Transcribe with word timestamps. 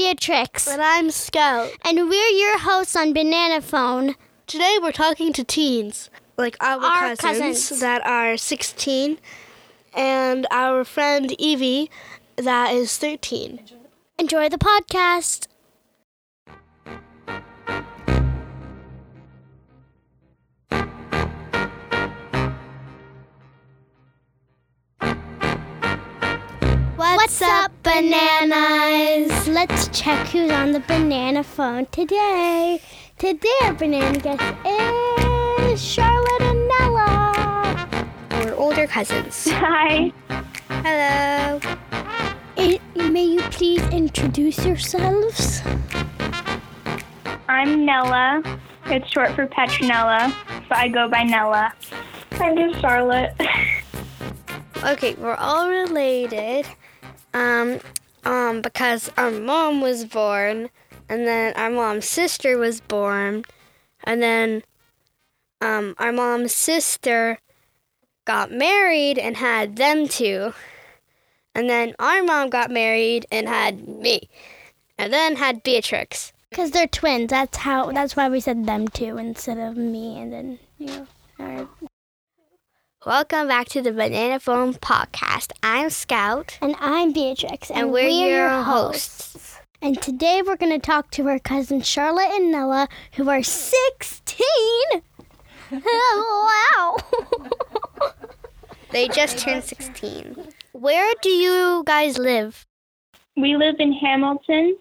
Beatrix. 0.00 0.68
And 0.68 0.82
I'm 0.82 1.10
Scout. 1.10 1.70
And 1.82 1.96
we're 2.10 2.28
your 2.28 2.58
hosts 2.58 2.94
on 2.96 3.14
Banana 3.14 3.62
Phone. 3.62 4.14
Today 4.46 4.76
we're 4.82 4.92
talking 4.92 5.32
to 5.32 5.42
teens, 5.42 6.10
like 6.36 6.54
our, 6.62 6.78
Our 6.84 7.16
cousins, 7.16 7.22
cousins. 7.70 7.80
that 7.80 8.06
are 8.06 8.36
16, 8.36 9.16
and 9.94 10.46
our 10.50 10.84
friend 10.84 11.34
Evie 11.40 11.90
that 12.36 12.74
is 12.74 12.98
13. 12.98 13.60
Enjoy 14.18 14.50
the 14.50 14.58
podcast. 14.58 15.46
What's, 27.26 27.42
up, 27.42 27.72
bananas? 27.82 29.48
Let's 29.48 29.88
check 29.88 30.28
who's 30.28 30.48
on 30.48 30.70
the 30.70 30.78
banana 30.78 31.42
phone 31.42 31.86
today. 31.86 32.80
Today, 33.18 33.48
our 33.64 33.74
banana 33.74 34.16
guest 34.20 34.40
is 34.64 35.84
Charlotte 35.84 36.40
and 36.40 36.68
Nella. 36.68 38.08
We're 38.30 38.54
older 38.54 38.86
cousins. 38.86 39.44
Hi, 39.50 40.12
Hello. 40.68 41.58
I- 42.58 42.80
may 42.94 43.24
you 43.24 43.40
please 43.50 43.82
introduce 43.88 44.64
yourselves? 44.64 45.62
I'm 47.48 47.84
Nella. 47.84 48.40
It's 48.84 49.10
short 49.10 49.32
for 49.32 49.48
Petronella, 49.48 50.32
but 50.68 50.78
I 50.78 50.86
go 50.86 51.08
by 51.08 51.24
Nella. 51.24 51.72
I'm 52.34 52.56
just 52.56 52.80
Charlotte. 52.80 53.34
Okay, 54.84 55.14
we're 55.14 55.34
all 55.34 55.68
related. 55.68 56.64
Um, 57.36 57.80
um, 58.24 58.62
because 58.62 59.10
our 59.18 59.30
mom 59.30 59.82
was 59.82 60.06
born, 60.06 60.70
and 61.06 61.26
then 61.26 61.52
our 61.54 61.68
mom's 61.68 62.08
sister 62.08 62.56
was 62.56 62.80
born, 62.80 63.44
and 64.04 64.22
then, 64.22 64.62
um, 65.60 65.94
our 65.98 66.12
mom's 66.12 66.54
sister 66.54 67.38
got 68.24 68.50
married 68.50 69.18
and 69.18 69.36
had 69.36 69.76
them 69.76 70.08
two, 70.08 70.54
and 71.54 71.68
then 71.68 71.94
our 71.98 72.22
mom 72.22 72.48
got 72.48 72.70
married 72.70 73.26
and 73.30 73.46
had 73.48 73.86
me, 73.86 74.30
and 74.96 75.12
then 75.12 75.36
had 75.36 75.62
Beatrix. 75.62 76.32
Because 76.48 76.70
they're 76.70 76.86
twins. 76.86 77.28
That's 77.28 77.58
how. 77.58 77.92
That's 77.92 78.16
why 78.16 78.30
we 78.30 78.40
said 78.40 78.64
them 78.64 78.88
two 78.88 79.18
instead 79.18 79.58
of 79.58 79.76
me. 79.76 80.18
And 80.18 80.32
then 80.32 80.58
you 80.78 80.86
know. 81.38 81.68
Welcome 83.06 83.46
back 83.46 83.68
to 83.68 83.80
the 83.80 83.92
Banana 83.92 84.40
Phone 84.40 84.74
Podcast. 84.74 85.52
I'm 85.62 85.90
Scout, 85.90 86.58
And 86.60 86.74
I'm 86.80 87.12
Beatrix, 87.12 87.70
and, 87.70 87.82
and 87.82 87.92
we're, 87.92 88.08
your 88.08 88.48
hosts. 88.64 89.60
And 89.80 90.02
today 90.02 90.42
we're 90.44 90.56
going 90.56 90.72
to 90.72 90.84
talk 90.84 91.12
to 91.12 91.28
our 91.28 91.38
cousins 91.38 91.86
Charlotte 91.86 92.30
and 92.32 92.50
Nella, 92.50 92.88
who 93.12 93.30
are 93.30 93.44
16. 93.44 94.44
wow. 95.70 96.96
They 98.90 99.06
just 99.06 99.38
turned 99.38 99.62
16. 99.62 100.36
Where 100.72 101.14
do 101.22 101.28
you 101.28 101.84
guys 101.86 102.18
live? 102.18 102.66
We 103.36 103.56
live 103.56 103.76
in 103.78 103.92
Hamilton. 103.92 104.76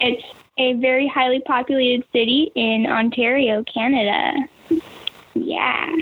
It's 0.00 0.24
a 0.58 0.72
very 0.72 1.06
highly 1.06 1.42
populated 1.46 2.04
city 2.12 2.50
in 2.56 2.88
Ontario, 2.88 3.62
Canada. 3.72 4.32
Yeah. 5.34 5.94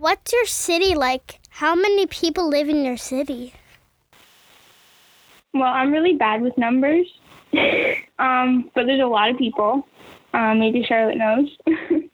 What's 0.00 0.32
your 0.32 0.46
city 0.46 0.94
like? 0.94 1.40
How 1.50 1.74
many 1.74 2.06
people 2.06 2.48
live 2.48 2.70
in 2.70 2.86
your 2.86 2.96
city? 2.96 3.52
Well, 5.52 5.64
I'm 5.64 5.92
really 5.92 6.14
bad 6.14 6.40
with 6.40 6.56
numbers, 6.56 7.06
um, 8.18 8.70
but 8.74 8.86
there's 8.86 9.02
a 9.02 9.06
lot 9.06 9.28
of 9.28 9.36
people. 9.36 9.86
Um, 10.32 10.58
maybe 10.58 10.82
Charlotte 10.84 11.18
knows. 11.18 11.54
I 11.66 12.08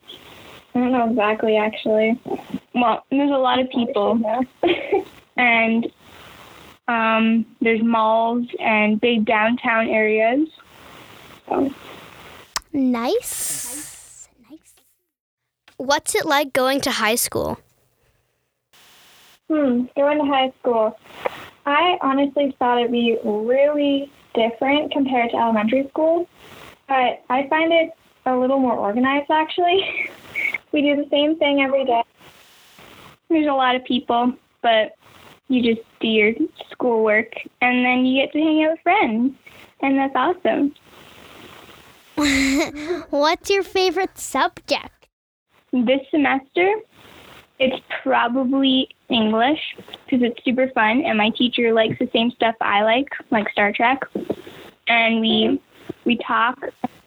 don't 0.74 0.90
know 0.90 1.08
exactly, 1.08 1.56
actually. 1.56 2.20
Well, 2.74 3.04
there's 3.12 3.30
a 3.30 3.38
lot 3.38 3.60
of 3.60 3.70
people, 3.70 4.20
and 5.36 5.86
um, 6.88 7.46
there's 7.60 7.84
malls 7.84 8.48
and 8.58 9.00
big 9.00 9.26
downtown 9.26 9.86
areas. 9.86 10.48
So, 11.48 11.72
Nice. 12.72 14.28
Nice. 14.50 14.74
What's 15.76 16.16
it 16.16 16.26
like 16.26 16.52
going 16.52 16.80
to 16.80 16.90
high 16.90 17.14
school? 17.14 17.60
Hmm, 19.48 19.84
going 19.96 20.18
to 20.18 20.24
high 20.24 20.52
school. 20.60 20.98
I 21.66 21.98
honestly 22.00 22.54
thought 22.58 22.78
it'd 22.78 22.92
be 22.92 23.18
really 23.24 24.10
different 24.34 24.92
compared 24.92 25.30
to 25.30 25.36
elementary 25.36 25.88
school, 25.88 26.28
but 26.88 27.24
I 27.30 27.46
find 27.48 27.72
it 27.72 27.90
a 28.26 28.36
little 28.36 28.58
more 28.58 28.76
organized 28.76 29.30
actually. 29.30 30.10
we 30.72 30.82
do 30.82 30.96
the 30.96 31.08
same 31.10 31.38
thing 31.38 31.62
every 31.62 31.84
day. 31.84 32.02
there's 33.28 33.46
a 33.46 33.52
lot 33.52 33.74
of 33.76 33.84
people, 33.84 34.32
but 34.62 34.96
you 35.48 35.62
just 35.62 35.86
do 36.00 36.08
your 36.08 36.32
schoolwork, 36.70 37.32
and 37.60 37.84
then 37.84 38.04
you 38.04 38.22
get 38.22 38.32
to 38.32 38.38
hang 38.38 38.64
out 38.64 38.72
with 38.72 38.80
friends, 38.80 39.34
and 39.80 39.98
that's 39.98 40.16
awesome. 40.16 40.74
What's 43.10 43.50
your 43.50 43.62
favorite 43.62 44.18
subject? 44.18 45.08
This 45.72 46.00
semester, 46.10 46.74
it's 47.58 47.82
probably 48.02 48.88
English 49.08 49.60
because 50.04 50.22
it's 50.22 50.44
super 50.44 50.68
fun, 50.74 51.02
and 51.04 51.16
my 51.18 51.30
teacher 51.30 51.72
likes 51.72 51.98
the 51.98 52.08
same 52.12 52.30
stuff 52.32 52.54
I 52.60 52.82
like, 52.82 53.08
like 53.30 53.48
Star 53.50 53.72
Trek. 53.72 54.02
And 54.88 55.20
we 55.20 55.60
we 56.04 56.18
talk, 56.18 56.58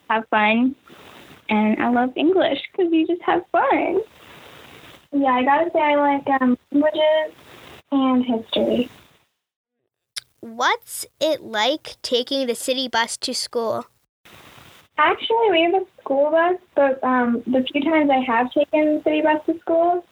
have 0.09 0.27
fun, 0.29 0.75
and 1.49 1.81
I 1.81 1.89
love 1.89 2.11
English 2.15 2.59
because 2.71 2.91
you 2.91 3.07
just 3.07 3.21
have 3.21 3.43
fun. 3.51 4.01
Yeah, 5.11 5.29
I 5.29 5.43
gotta 5.43 5.69
say 5.73 5.79
I 5.79 5.95
like 5.95 6.41
um, 6.41 6.57
languages 6.71 7.35
and 7.91 8.25
history. 8.25 8.89
What's 10.41 11.05
it 11.19 11.41
like 11.41 11.97
taking 12.01 12.47
the 12.47 12.55
city 12.55 12.87
bus 12.87 13.17
to 13.17 13.33
school? 13.33 13.85
Actually, 14.97 15.51
we 15.51 15.61
have 15.63 15.81
a 15.81 15.85
school 16.01 16.29
bus, 16.29 16.59
but 16.75 17.03
um, 17.03 17.41
the 17.47 17.65
few 17.71 17.81
times 17.83 18.09
I 18.09 18.19
have 18.19 18.51
taken 18.51 18.95
the 18.95 19.01
city 19.03 19.21
bus 19.21 19.41
to 19.45 19.57
school, 19.59 20.05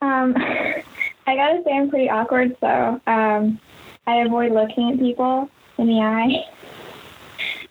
um, 0.00 0.34
I 1.26 1.36
gotta 1.36 1.62
say 1.64 1.72
I'm 1.72 1.90
pretty 1.90 2.10
awkward, 2.10 2.56
so 2.60 3.00
um, 3.06 3.60
I 4.06 4.16
avoid 4.16 4.52
looking 4.52 4.92
at 4.92 4.98
people 4.98 5.48
in 5.78 5.86
the 5.86 6.00
eye. 6.00 6.44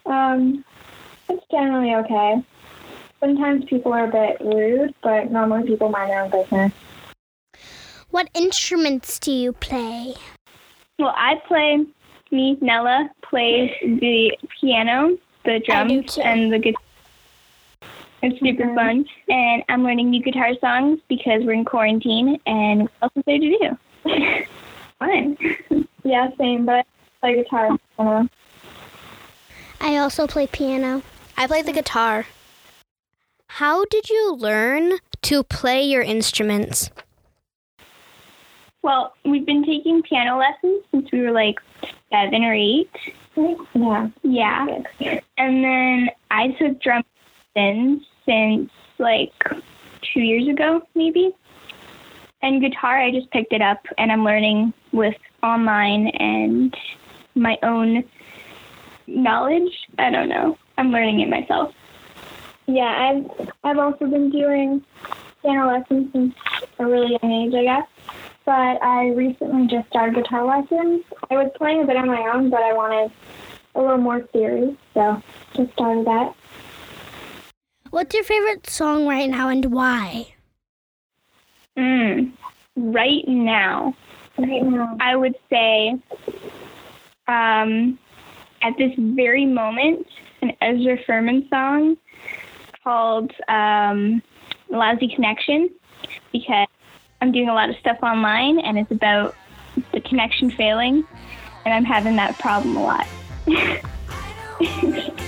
Um, 0.05 0.65
it's 1.29 1.45
generally 1.51 1.93
okay. 1.93 2.43
Sometimes 3.19 3.65
people 3.65 3.93
are 3.93 4.05
a 4.05 4.11
bit 4.11 4.37
rude, 4.41 4.95
but 5.03 5.31
normally 5.31 5.67
people 5.67 5.89
mind 5.89 6.09
their 6.09 6.23
own 6.23 6.31
business. 6.31 6.73
What 8.09 8.29
instruments 8.33 9.19
do 9.19 9.31
you 9.31 9.53
play? 9.53 10.15
Well, 10.97 11.13
I 11.15 11.35
play. 11.47 11.85
Me, 12.31 12.57
Nella, 12.61 13.09
plays 13.23 13.71
the 13.81 14.31
piano, 14.59 15.17
the 15.45 15.59
drums, 15.59 16.17
and 16.17 16.51
the 16.51 16.59
guitar. 16.59 16.81
It's 18.21 18.39
super 18.39 18.73
fun, 18.75 19.05
and 19.29 19.63
I'm 19.69 19.83
learning 19.83 20.09
new 20.09 20.21
guitar 20.21 20.51
songs 20.59 20.99
because 21.07 21.41
we're 21.43 21.53
in 21.53 21.63
quarantine, 21.65 22.39
and 22.45 22.81
what 22.81 22.91
else 23.01 23.13
is 23.15 23.23
there 23.25 23.39
to 23.39 23.77
do? 24.05 24.45
fun. 24.99 25.37
Yeah, 26.03 26.29
same, 26.37 26.65
but 26.65 26.85
I 27.21 27.33
play 27.33 27.35
guitar. 27.35 27.77
I 29.81 29.97
also 29.97 30.27
play 30.27 30.47
piano. 30.47 31.03
I 31.37 31.45
play 31.45 31.61
the 31.61 31.73
guitar. 31.73 32.25
How 33.47 33.83
did 33.85 34.09
you 34.09 34.35
learn 34.35 34.99
to 35.23 35.43
play 35.43 35.83
your 35.83 36.01
instruments? 36.01 36.89
Well, 38.81 39.13
we've 39.25 39.45
been 39.45 39.65
taking 39.65 40.01
piano 40.01 40.37
lessons 40.37 40.83
since 40.91 41.11
we 41.11 41.21
were 41.21 41.31
like 41.31 41.59
seven 42.11 42.43
or 42.43 42.53
eight. 42.53 42.89
yeah. 43.35 44.09
Yeah. 44.23 44.79
And 45.37 45.63
then 45.63 46.09
I 46.31 46.47
took 46.53 46.81
drum 46.81 47.03
lessons 47.55 48.03
since 48.25 48.71
like 48.97 49.33
two 50.01 50.21
years 50.21 50.47
ago, 50.47 50.81
maybe. 50.95 51.31
And 52.41 52.61
guitar, 52.61 52.97
I 52.97 53.11
just 53.11 53.29
picked 53.31 53.53
it 53.53 53.61
up 53.61 53.85
and 53.97 54.11
I'm 54.11 54.23
learning 54.23 54.73
with 54.91 55.15
online 55.43 56.07
and 56.07 56.75
my 57.35 57.57
own 57.63 58.03
knowledge. 59.07 59.71
I 59.97 60.09
don't 60.09 60.29
know. 60.29 60.57
I'm 60.77 60.91
learning 60.91 61.19
it 61.19 61.29
myself. 61.29 61.73
Yeah, 62.67 62.83
I've 63.29 63.49
I've 63.63 63.77
also 63.77 64.05
been 64.05 64.29
doing 64.29 64.83
piano 65.41 65.67
lessons 65.67 66.11
since 66.13 66.35
a 66.77 66.85
really 66.85 67.17
young 67.21 67.31
age, 67.31 67.53
I 67.53 67.63
guess. 67.63 67.87
But 68.45 68.81
I 68.83 69.09
recently 69.09 69.67
just 69.67 69.87
started 69.89 70.15
guitar 70.15 70.45
lessons. 70.45 71.03
I 71.29 71.35
was 71.35 71.51
playing 71.55 71.83
a 71.83 71.85
bit 71.85 71.97
on 71.97 72.07
my 72.07 72.31
own, 72.33 72.49
but 72.49 72.61
I 72.61 72.73
wanted 72.73 73.11
a 73.75 73.81
little 73.81 73.97
more 73.97 74.21
theory, 74.21 74.77
so 74.93 75.21
just 75.53 75.71
started 75.73 76.05
that. 76.05 76.35
What's 77.91 78.13
your 78.13 78.23
favorite 78.23 78.69
song 78.69 79.07
right 79.07 79.27
now 79.27 79.49
and 79.49 79.65
why? 79.65 80.35
Mm. 81.75 82.31
Right 82.75 83.27
now, 83.27 83.95
Right 84.37 84.63
now. 84.63 84.95
I 84.99 85.15
would 85.15 85.35
say 85.49 85.99
um, 87.27 87.97
at 88.61 88.77
this 88.77 88.93
very 88.97 89.45
moment 89.45 90.05
an 90.41 90.53
Ezra 90.61 90.97
Furman 91.05 91.47
song 91.49 91.97
called 92.83 93.31
um, 93.47 94.21
Lousy 94.69 95.07
Connection 95.13 95.69
because 96.31 96.67
I'm 97.21 97.31
doing 97.31 97.49
a 97.49 97.53
lot 97.53 97.69
of 97.69 97.75
stuff 97.77 97.97
online 98.03 98.59
and 98.59 98.77
it's 98.77 98.91
about 98.91 99.35
the 99.93 100.01
connection 100.01 100.51
failing, 100.51 101.05
and 101.65 101.73
I'm 101.73 101.85
having 101.85 102.15
that 102.17 102.37
problem 102.37 102.77
a 102.77 102.83
lot. 102.83 103.07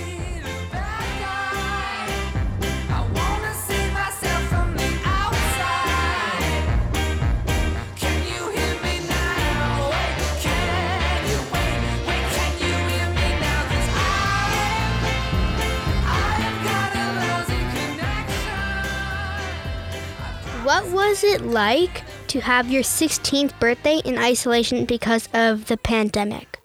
What 20.72 20.86
was 20.86 21.22
it 21.22 21.42
like 21.42 22.02
to 22.28 22.40
have 22.40 22.70
your 22.70 22.82
16th 22.82 23.60
birthday 23.60 24.00
in 24.06 24.16
isolation 24.16 24.86
because 24.86 25.28
of 25.34 25.66
the 25.66 25.76
pandemic? 25.76 26.60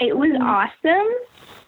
It 0.00 0.18
was 0.18 0.36
awesome 0.42 1.06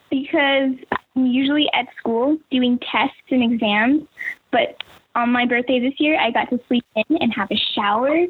because 0.09 0.75
I'm 1.15 1.25
usually 1.25 1.69
at 1.73 1.87
school 1.97 2.37
doing 2.51 2.79
tests 2.79 3.15
and 3.31 3.41
exams, 3.41 4.09
but 4.51 4.83
on 5.15 5.29
my 5.29 5.45
birthday 5.45 5.79
this 5.79 5.97
year, 6.01 6.19
I 6.19 6.31
got 6.31 6.49
to 6.49 6.59
sleep 6.67 6.83
in 6.93 7.15
and 7.21 7.33
have 7.33 7.49
a 7.49 7.55
shower 7.73 8.25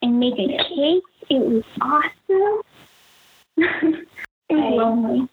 and 0.00 0.18
make 0.18 0.38
a 0.38 0.48
cake. 0.48 1.04
It 1.28 1.40
was 1.40 1.62
awesome. 1.82 2.62
it 4.48 4.54
was 4.54 4.74
lonely. 4.78 5.28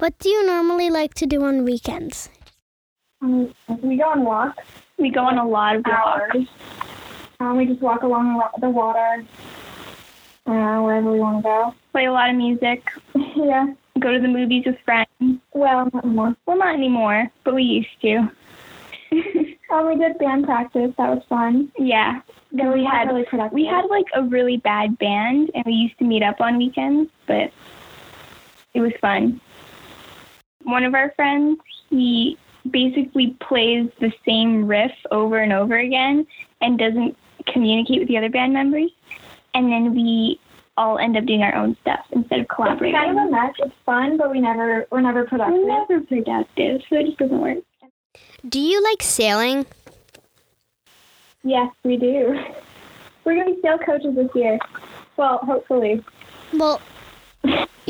What 0.00 0.18
do 0.18 0.28
you 0.28 0.44
normally 0.44 0.90
like 0.90 1.14
to 1.14 1.24
do 1.24 1.44
on 1.44 1.64
weekends? 1.64 2.28
Um, 3.22 3.54
we 3.82 3.96
go 3.96 4.10
on 4.10 4.24
walks. 4.24 4.62
We 4.98 5.10
go 5.10 5.20
on 5.24 5.38
a 5.38 5.46
lot 5.46 5.76
of 5.76 5.84
walks. 5.86 6.50
Um, 7.40 7.56
we 7.56 7.66
just 7.66 7.80
walk 7.80 8.02
along 8.02 8.42
the 8.60 8.70
water, 8.70 9.24
uh, 10.46 10.80
wherever 10.80 11.12
we 11.12 11.20
want 11.20 11.38
to 11.38 11.42
go. 11.42 11.74
Play 11.92 12.06
a 12.06 12.12
lot 12.12 12.30
of 12.30 12.36
music. 12.36 12.90
yeah. 13.36 13.66
Go 13.98 14.12
to 14.12 14.20
the 14.20 14.28
movies 14.28 14.64
with 14.66 14.78
friends. 14.84 15.40
Well, 15.52 15.88
not 15.92 16.04
anymore. 16.04 16.36
Well, 16.46 16.58
not 16.58 16.74
anymore, 16.74 17.30
but 17.44 17.54
we 17.54 17.62
used 17.62 18.00
to. 18.02 18.30
Um, 19.68 19.88
we 19.88 19.96
did 19.96 20.16
band 20.18 20.44
practice. 20.44 20.92
That 20.96 21.10
was 21.10 21.24
fun. 21.28 21.72
yeah. 21.76 22.20
Then 22.52 22.72
we 22.72 22.84
had 22.84 23.08
really 23.08 23.24
productive. 23.24 23.52
we 23.52 23.66
had 23.66 23.84
like 23.86 24.04
a 24.14 24.22
really 24.22 24.58
bad 24.58 24.96
band, 24.98 25.50
and 25.54 25.64
we 25.66 25.72
used 25.72 25.98
to 25.98 26.04
meet 26.04 26.22
up 26.22 26.40
on 26.40 26.56
weekends, 26.56 27.10
but 27.26 27.50
it 28.74 28.80
was 28.80 28.92
fun. 29.00 29.40
One 30.62 30.84
of 30.84 30.94
our 30.94 31.10
friends, 31.16 31.58
he 31.90 32.38
basically 32.76 33.34
plays 33.40 33.88
the 34.00 34.12
same 34.26 34.66
riff 34.66 34.92
over 35.10 35.38
and 35.38 35.50
over 35.50 35.78
again 35.78 36.26
and 36.60 36.78
doesn't 36.78 37.16
communicate 37.46 38.00
with 38.00 38.08
the 38.08 38.18
other 38.18 38.28
band 38.28 38.52
members, 38.52 38.90
and 39.54 39.72
then 39.72 39.94
we 39.94 40.38
all 40.76 40.98
end 40.98 41.16
up 41.16 41.24
doing 41.24 41.42
our 41.42 41.54
own 41.54 41.74
stuff 41.80 42.04
instead 42.10 42.40
of 42.40 42.48
collaborating. 42.48 42.94
It's 42.94 43.06
kind 43.06 43.18
of 43.18 43.28
a 43.28 43.30
mess. 43.30 43.54
It's 43.60 43.74
fun, 43.86 44.18
but 44.18 44.30
we 44.30 44.40
never 44.40 44.86
we're 44.90 45.00
never 45.00 45.24
productive. 45.24 45.58
We're 45.58 45.66
never 45.66 46.00
productive, 46.02 46.82
so 46.90 46.96
it 46.96 47.06
just 47.06 47.16
doesn't 47.16 47.40
work. 47.40 47.58
Do 48.46 48.60
you 48.60 48.82
like 48.82 49.02
sailing? 49.02 49.64
Yes, 51.42 51.72
we 51.82 51.96
do. 51.96 52.38
We're 53.24 53.36
gonna 53.36 53.54
be 53.54 53.62
sail 53.62 53.78
coaches 53.78 54.14
this 54.16 54.28
year. 54.34 54.58
Well, 55.16 55.38
hopefully. 55.38 56.04
Well, 56.52 56.82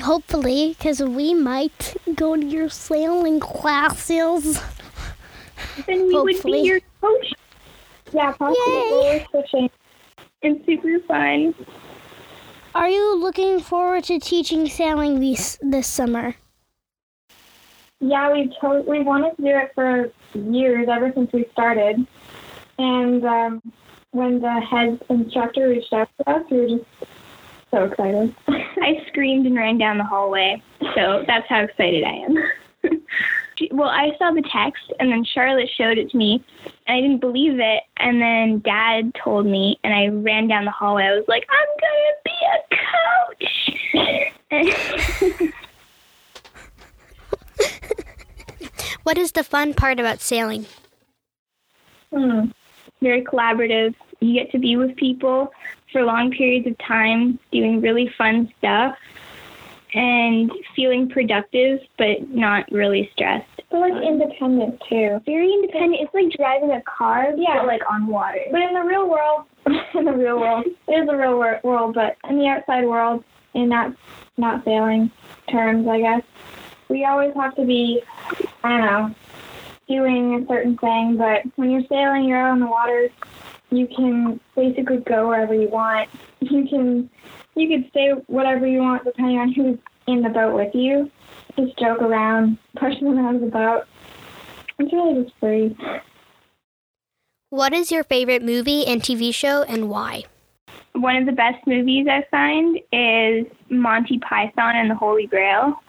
hopefully, 0.00 0.76
because 0.78 1.02
we 1.02 1.34
might 1.34 1.96
go 2.14 2.36
to 2.36 2.46
your 2.46 2.68
sailing 2.68 3.40
classes. 3.40 4.62
Then 5.86 6.06
we 6.06 6.20
would 6.20 6.42
be 6.42 6.58
your 6.60 6.80
coach. 7.00 7.32
Yeah, 8.12 8.32
possibly. 8.32 8.56
Yay. 8.56 9.26
We're. 9.32 9.68
It's 10.42 10.66
super 10.66 11.00
fun. 11.08 11.54
Are 12.74 12.88
you 12.90 13.16
looking 13.16 13.60
forward 13.60 14.04
to 14.04 14.18
teaching 14.18 14.68
sailing 14.68 15.18
this 15.18 15.58
this 15.62 15.86
summer? 15.86 16.36
Yeah, 18.00 18.32
we 18.32 18.54
chose. 18.60 18.84
We 18.86 19.00
wanted 19.00 19.36
to 19.36 19.42
do 19.42 19.48
it 19.48 19.72
for 19.74 20.12
years, 20.34 20.86
ever 20.88 21.10
since 21.14 21.32
we 21.32 21.46
started. 21.52 22.06
And 22.78 23.24
um, 23.24 23.62
when 24.10 24.40
the 24.40 24.60
head 24.60 25.00
instructor 25.08 25.68
reached 25.68 25.92
out 25.92 26.10
to 26.18 26.30
us, 26.30 26.42
we 26.50 26.58
were 26.58 26.68
just 26.68 26.84
so 27.70 27.84
excited. 27.84 28.34
I 28.48 29.02
screamed 29.08 29.46
and 29.46 29.56
ran 29.56 29.78
down 29.78 29.98
the 29.98 30.04
hallway. 30.04 30.62
So 30.94 31.24
that's 31.26 31.48
how 31.48 31.62
excited 31.62 32.04
I 32.04 32.12
am. 32.12 32.36
Well, 33.70 33.88
I 33.88 34.10
saw 34.18 34.32
the 34.32 34.42
text 34.52 34.92
and 35.00 35.10
then 35.10 35.24
Charlotte 35.24 35.70
showed 35.76 35.98
it 35.98 36.10
to 36.10 36.16
me 36.16 36.44
and 36.86 36.98
I 36.98 37.00
didn't 37.00 37.20
believe 37.20 37.58
it. 37.58 37.82
And 37.96 38.20
then 38.20 38.60
dad 38.60 39.12
told 39.22 39.46
me 39.46 39.78
and 39.84 39.94
I 39.94 40.08
ran 40.08 40.48
down 40.48 40.64
the 40.64 40.70
hallway. 40.70 41.04
I 41.04 41.14
was 41.14 41.24
like, 41.28 41.46
I'm 41.50 41.68
going 41.80 42.12
to 42.12 42.18
be 42.24 42.36
a 42.52 42.58
coach. 45.40 45.52
What 49.06 49.18
is 49.18 49.30
the 49.30 49.44
fun 49.44 49.72
part 49.72 50.00
about 50.00 50.20
sailing? 50.20 50.66
Hmm. 52.12 52.46
Very 53.00 53.22
collaborative. 53.22 53.94
You 54.18 54.34
get 54.34 54.50
to 54.50 54.58
be 54.58 54.76
with 54.76 54.96
people 54.96 55.52
for 55.92 56.02
long 56.02 56.32
periods 56.32 56.66
of 56.66 56.76
time 56.78 57.38
doing 57.52 57.80
really 57.80 58.12
fun 58.18 58.52
stuff 58.58 58.96
and 59.94 60.50
feeling 60.74 61.08
productive 61.08 61.80
but 61.98 62.28
not 62.30 62.70
really 62.70 63.08
stressed. 63.12 63.46
But 63.70 63.80
like 63.80 64.02
independent 64.02 64.80
too. 64.88 65.20
Very 65.26 65.52
independent. 65.52 66.00
It's 66.02 66.14
like 66.14 66.30
driving 66.36 66.70
a 66.72 66.82
car, 66.82 67.32
Yeah. 67.36 67.58
but 67.58 67.66
like 67.66 67.82
on 67.90 68.06
water. 68.06 68.40
But 68.50 68.62
in 68.62 68.74
the 68.74 68.82
real 68.82 69.08
world, 69.08 69.44
in 69.94 70.04
the 70.04 70.12
real 70.12 70.38
world, 70.38 70.66
it 70.88 70.92
is 70.92 71.08
a 71.08 71.16
real 71.16 71.36
wor- 71.36 71.60
world. 71.62 71.94
But 71.94 72.16
in 72.28 72.38
the 72.38 72.46
outside 72.46 72.84
world, 72.84 73.24
in 73.54 73.68
that 73.70 73.92
not 74.36 74.64
sailing 74.64 75.10
terms, 75.50 75.88
I 75.88 76.00
guess, 76.00 76.22
we 76.88 77.04
always 77.04 77.34
have 77.34 77.54
to 77.56 77.64
be, 77.64 78.02
I 78.62 78.68
don't 78.76 78.86
know, 78.86 79.14
doing 79.88 80.42
a 80.42 80.46
certain 80.46 80.76
thing. 80.78 81.16
But 81.16 81.42
when 81.56 81.70
you're 81.70 81.86
sailing, 81.88 82.24
you're 82.24 82.38
out 82.38 82.50
on 82.52 82.60
the 82.60 82.66
water. 82.66 83.08
You 83.70 83.88
can 83.88 84.38
basically 84.54 84.98
go 84.98 85.28
wherever 85.28 85.54
you 85.54 85.68
want. 85.68 86.08
You 86.40 86.68
can 86.68 87.10
you 87.56 87.68
could 87.68 87.90
say 87.92 88.10
whatever 88.26 88.66
you 88.66 88.80
want 88.80 89.04
depending 89.04 89.38
on 89.38 89.52
who's 89.52 89.78
in 90.06 90.22
the 90.22 90.28
boat 90.28 90.54
with 90.54 90.74
you. 90.74 91.10
Just 91.56 91.78
joke 91.78 92.02
around, 92.02 92.58
push 92.76 93.00
them 93.00 93.18
out 93.18 93.34
of 93.34 93.40
the 93.40 93.46
boat. 93.46 93.84
It's 94.78 94.92
really 94.92 95.24
just 95.24 95.34
free. 95.40 95.76
What 97.50 97.72
is 97.72 97.90
your 97.90 98.04
favorite 98.04 98.42
movie 98.42 98.86
and 98.86 99.00
TV 99.00 99.34
show 99.34 99.62
and 99.62 99.88
why? 99.88 100.24
One 100.92 101.16
of 101.16 101.26
the 101.26 101.32
best 101.32 101.66
movies 101.66 102.06
I 102.08 102.24
find 102.30 102.78
is 102.92 103.46
Monty 103.70 104.18
Python 104.18 104.76
and 104.76 104.90
the 104.90 104.94
Holy 104.94 105.26
Grail 105.26 105.80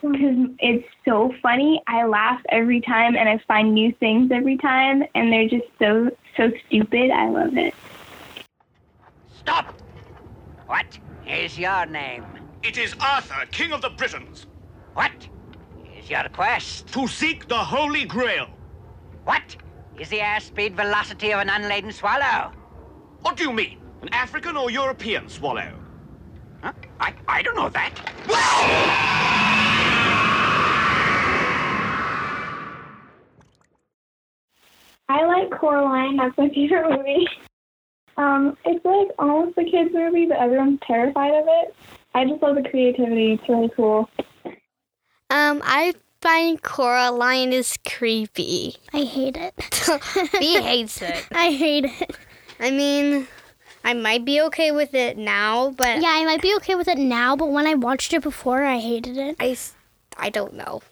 because 0.00 0.48
it's 0.58 0.86
so 1.04 1.34
funny. 1.42 1.82
I 1.88 2.04
laugh 2.04 2.40
every 2.50 2.80
time 2.80 3.16
and 3.16 3.28
I 3.28 3.38
find 3.48 3.74
new 3.74 3.92
things 3.92 4.30
every 4.30 4.58
time 4.58 5.02
and 5.14 5.32
they're 5.32 5.48
just 5.48 5.66
so 5.78 6.10
so 6.36 6.52
stupid. 6.66 7.10
I 7.10 7.28
love 7.28 7.56
it. 7.56 7.74
Stop! 9.40 9.74
What 10.74 10.98
is 11.24 11.56
your 11.56 11.86
name? 11.86 12.24
It 12.64 12.78
is 12.78 12.96
Arthur, 13.00 13.46
King 13.52 13.72
of 13.72 13.80
the 13.80 13.90
Britons, 13.90 14.46
What 14.94 15.28
is 15.96 16.10
your 16.10 16.28
quest? 16.30 16.88
to 16.88 17.06
seek 17.06 17.46
the 17.46 17.54
Holy 17.54 18.04
Grail. 18.04 18.48
What 19.22 19.54
is 20.00 20.08
the 20.08 20.18
airspeed 20.18 20.74
velocity 20.74 21.30
of 21.30 21.38
an 21.38 21.48
unladen 21.48 21.92
swallow? 21.92 22.50
What 23.20 23.36
do 23.36 23.44
you 23.44 23.52
mean? 23.52 23.78
An 24.02 24.08
African 24.08 24.56
or 24.56 24.68
European 24.68 25.28
swallow? 25.28 25.78
Huh? 26.60 26.72
I, 26.98 27.14
I 27.28 27.42
don't 27.42 27.54
know 27.54 27.68
that. 27.68 27.94
I 35.08 35.24
like 35.24 35.52
Coraline. 35.52 36.16
That's 36.16 36.36
my 36.36 36.48
favorite 36.48 36.98
movie. 36.98 37.28
Um, 38.16 38.56
it's 38.64 38.84
like 38.84 39.08
almost 39.18 39.58
a 39.58 39.64
kids 39.64 39.90
movie, 39.92 40.26
but 40.26 40.38
everyone's 40.38 40.80
terrified 40.86 41.34
of 41.34 41.44
it. 41.46 41.74
I 42.14 42.24
just 42.24 42.42
love 42.42 42.56
the 42.56 42.68
creativity. 42.68 43.32
It's 43.32 43.48
really 43.48 43.70
cool. 43.74 44.08
Um, 45.30 45.60
I 45.64 45.94
find 46.20 46.62
Coraline 46.62 47.52
is 47.52 47.76
creepy. 47.86 48.76
I 48.92 49.02
hate 49.02 49.36
it. 49.36 49.54
he 50.38 50.60
hates 50.62 51.02
it. 51.02 51.26
I 51.32 51.50
hate 51.50 51.86
it. 51.86 52.16
I 52.60 52.70
mean, 52.70 53.26
I 53.82 53.94
might 53.94 54.24
be 54.24 54.40
okay 54.42 54.70
with 54.70 54.94
it 54.94 55.18
now, 55.18 55.70
but 55.70 56.00
Yeah, 56.00 56.10
I 56.10 56.24
might 56.24 56.40
be 56.40 56.54
okay 56.56 56.76
with 56.76 56.86
it 56.88 56.98
now, 56.98 57.34
but 57.36 57.50
when 57.50 57.66
I 57.66 57.74
watched 57.74 58.12
it 58.12 58.22
before, 58.22 58.62
I 58.62 58.78
hated 58.78 59.16
it. 59.16 59.36
I, 59.40 59.56
I 60.16 60.30
don't 60.30 60.54
know. 60.54 60.82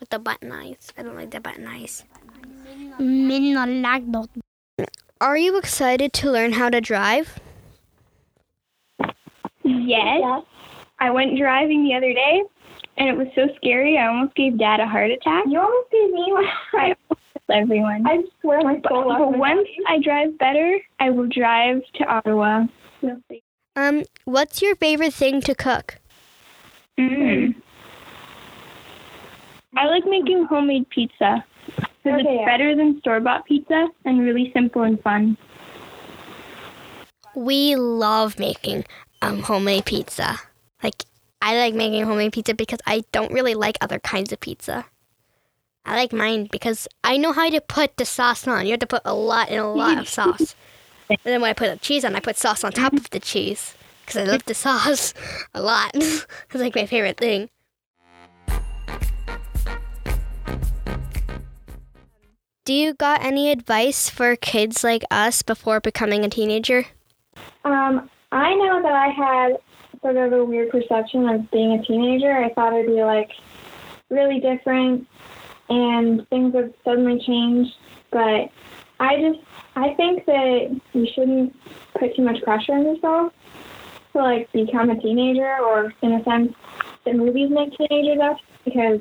with 0.00 0.10
the 0.10 0.18
button 0.18 0.52
eyes. 0.52 0.92
I 0.98 1.02
don't 1.02 1.16
like 1.16 1.30
the 1.30 1.40
button 1.40 1.66
eyes. 1.66 2.04
Me 2.98 3.52
not 3.54 3.68
like 3.70 4.10
that. 4.12 4.28
Are 5.24 5.38
you 5.38 5.56
excited 5.56 6.12
to 6.12 6.30
learn 6.30 6.52
how 6.52 6.68
to 6.68 6.82
drive? 6.82 7.40
Yes. 9.62 10.44
I 10.98 11.10
went 11.12 11.38
driving 11.38 11.82
the 11.82 11.94
other 11.94 12.12
day, 12.12 12.42
and 12.98 13.08
it 13.08 13.16
was 13.16 13.28
so 13.34 13.48
scary. 13.56 13.96
I 13.96 14.08
almost 14.08 14.34
gave 14.34 14.58
Dad 14.58 14.80
a 14.80 14.86
heart 14.86 15.10
attack. 15.10 15.46
You 15.48 15.60
almost 15.60 15.90
gave 15.90 16.10
me 16.10 16.30
one. 16.30 16.44
I 16.74 16.94
everyone. 17.50 18.06
I 18.06 18.22
swear 18.42 18.60
my 18.64 18.80
but, 18.82 18.90
soul 18.90 19.16
but 19.16 19.38
once 19.38 19.66
I 19.88 19.98
drive 19.98 20.36
better, 20.36 20.78
I 21.00 21.08
will 21.08 21.28
drive 21.28 21.80
to 21.94 22.04
Ottawa. 22.04 22.66
Um, 23.76 24.04
what's 24.26 24.60
your 24.60 24.76
favorite 24.76 25.14
thing 25.14 25.40
to 25.40 25.54
cook? 25.54 26.00
Mm. 26.98 27.54
I 29.74 29.86
like 29.86 30.04
making 30.04 30.44
homemade 30.44 30.90
pizza 30.90 31.42
because 32.04 32.20
Okay, 32.20 32.36
it's 32.36 32.40
yeah. 32.40 32.46
better 32.46 32.76
than 32.76 32.98
store 33.00 33.20
bought 33.20 33.46
pizza 33.46 33.88
and 34.04 34.20
really 34.20 34.52
simple 34.54 34.82
and 34.82 35.00
fun. 35.02 35.36
We 37.34 37.76
love 37.76 38.38
making 38.38 38.84
um 39.22 39.42
homemade 39.42 39.86
pizza. 39.86 40.40
Like 40.82 41.04
I 41.42 41.56
like 41.58 41.74
making 41.74 42.04
homemade 42.04 42.32
pizza 42.32 42.54
because 42.54 42.80
I 42.86 43.04
don't 43.12 43.32
really 43.32 43.54
like 43.54 43.76
other 43.80 43.98
kinds 43.98 44.32
of 44.32 44.40
pizza. 44.40 44.86
I 45.86 45.96
like 45.96 46.12
mine 46.12 46.48
because 46.50 46.88
I 47.04 47.16
know 47.18 47.32
how 47.32 47.50
to 47.50 47.60
put 47.60 47.96
the 47.96 48.04
sauce 48.06 48.46
on. 48.48 48.66
You 48.66 48.72
have 48.72 48.80
to 48.80 48.86
put 48.86 49.02
a 49.04 49.14
lot 49.14 49.50
and 49.50 49.60
a 49.60 49.66
lot 49.68 49.98
of 49.98 50.08
sauce. 50.08 50.54
And 51.10 51.18
then 51.24 51.42
when 51.42 51.50
I 51.50 51.54
put 51.54 51.70
the 51.70 51.78
cheese 51.78 52.04
on, 52.04 52.16
I 52.16 52.20
put 52.20 52.36
sauce 52.38 52.64
on 52.64 52.72
top 52.72 52.96
of 52.96 53.10
the 53.10 53.20
cheese 53.20 53.76
because 54.06 54.16
I 54.16 54.24
love 54.24 54.44
the 54.46 54.54
sauce 54.54 55.14
a 55.54 55.62
lot. 55.62 55.90
it's 55.94 56.26
like 56.54 56.74
my 56.74 56.86
favorite 56.86 57.18
thing. 57.18 57.50
Do 62.64 62.72
you 62.72 62.94
got 62.94 63.22
any 63.22 63.50
advice 63.50 64.08
for 64.08 64.36
kids 64.36 64.82
like 64.82 65.04
us 65.10 65.42
before 65.42 65.80
becoming 65.80 66.24
a 66.24 66.30
teenager? 66.30 66.86
Um, 67.62 68.08
I 68.32 68.54
know 68.54 68.80
that 68.82 68.92
I 68.92 69.08
had 69.08 69.58
sort 70.00 70.16
of 70.16 70.32
a 70.32 70.42
weird 70.42 70.70
perception 70.70 71.28
of 71.28 71.50
being 71.50 71.72
a 71.72 71.82
teenager. 71.84 72.32
I 72.32 72.48
thought 72.54 72.72
it'd 72.72 72.86
be 72.86 73.02
like 73.02 73.30
really 74.08 74.40
different 74.40 75.06
and 75.68 76.26
things 76.30 76.54
would 76.54 76.72
suddenly 76.84 77.20
change. 77.20 77.68
But 78.10 78.50
I 78.98 79.20
just, 79.20 79.40
I 79.76 79.92
think 79.94 80.24
that 80.24 80.80
you 80.94 81.06
shouldn't 81.14 81.54
put 81.98 82.16
too 82.16 82.22
much 82.22 82.42
pressure 82.44 82.72
on 82.72 82.86
yourself 82.86 83.34
to 84.14 84.22
like 84.22 84.50
become 84.52 84.88
a 84.88 84.98
teenager 84.98 85.58
or 85.58 85.92
in 86.00 86.12
a 86.14 86.24
sense 86.24 86.54
the 87.04 87.12
movies 87.12 87.50
make 87.50 87.76
teenagers 87.76 88.20
up 88.22 88.38
because 88.64 89.00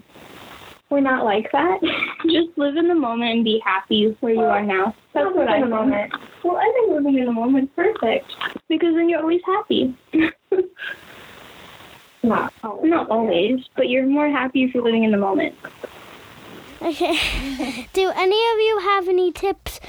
we're 0.94 1.02
not 1.02 1.26
like 1.26 1.52
that. 1.52 1.82
Just 2.30 2.56
live 2.56 2.78
in 2.78 2.88
the 2.88 2.96
moment 2.96 3.32
and 3.34 3.44
be 3.44 3.60
happy 3.66 4.16
where 4.20 4.34
you 4.34 4.42
are 4.42 4.64
now. 4.64 4.96
That's 5.14 5.26
Live 5.26 5.36
what 5.36 5.50
I 5.50 5.56
in 5.56 5.62
the 5.62 5.68
think. 5.68 5.76
moment. 5.76 6.14
Well, 6.44 6.58
I 6.58 6.72
think 6.74 6.92
living 6.92 7.18
in 7.18 7.26
the 7.26 7.32
moment's 7.32 7.74
perfect 7.76 8.32
because 8.70 8.94
then 8.96 9.10
you're 9.10 9.22
always 9.22 9.42
happy. 9.46 9.96
Not 12.24 12.54
always. 12.64 12.90
Not 12.90 13.10
always, 13.10 13.60
but 13.76 13.90
you're 13.90 14.06
more 14.06 14.30
happy 14.30 14.64
if 14.64 14.74
you're 14.74 14.84
living 14.84 15.04
in 15.04 15.12
the 15.12 15.18
moment. 15.18 15.56
Okay. 16.82 17.18
Do 17.94 18.12
any 18.16 18.36
of 18.54 18.60
you 18.60 18.80
have 18.84 19.10
any 19.10 19.32
tips 19.32 19.80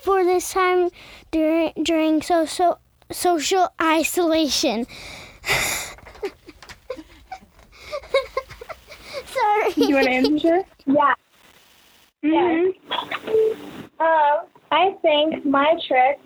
for 0.00 0.24
this 0.24 0.52
time 0.52 0.90
during 1.30 1.72
during 1.82 2.22
so, 2.22 2.46
so, 2.46 2.78
social 3.10 3.68
isolation? 3.82 4.86
Sorry. 9.26 9.59
Do 9.59 9.59
you 9.76 9.94
want 9.94 10.06
to 10.06 10.12
answer? 10.12 10.62
Yeah. 10.86 11.14
Mhm. 12.24 12.74
Um, 13.98 14.46
I 14.70 14.94
think 15.02 15.44
my 15.44 15.74
trick 15.86 16.18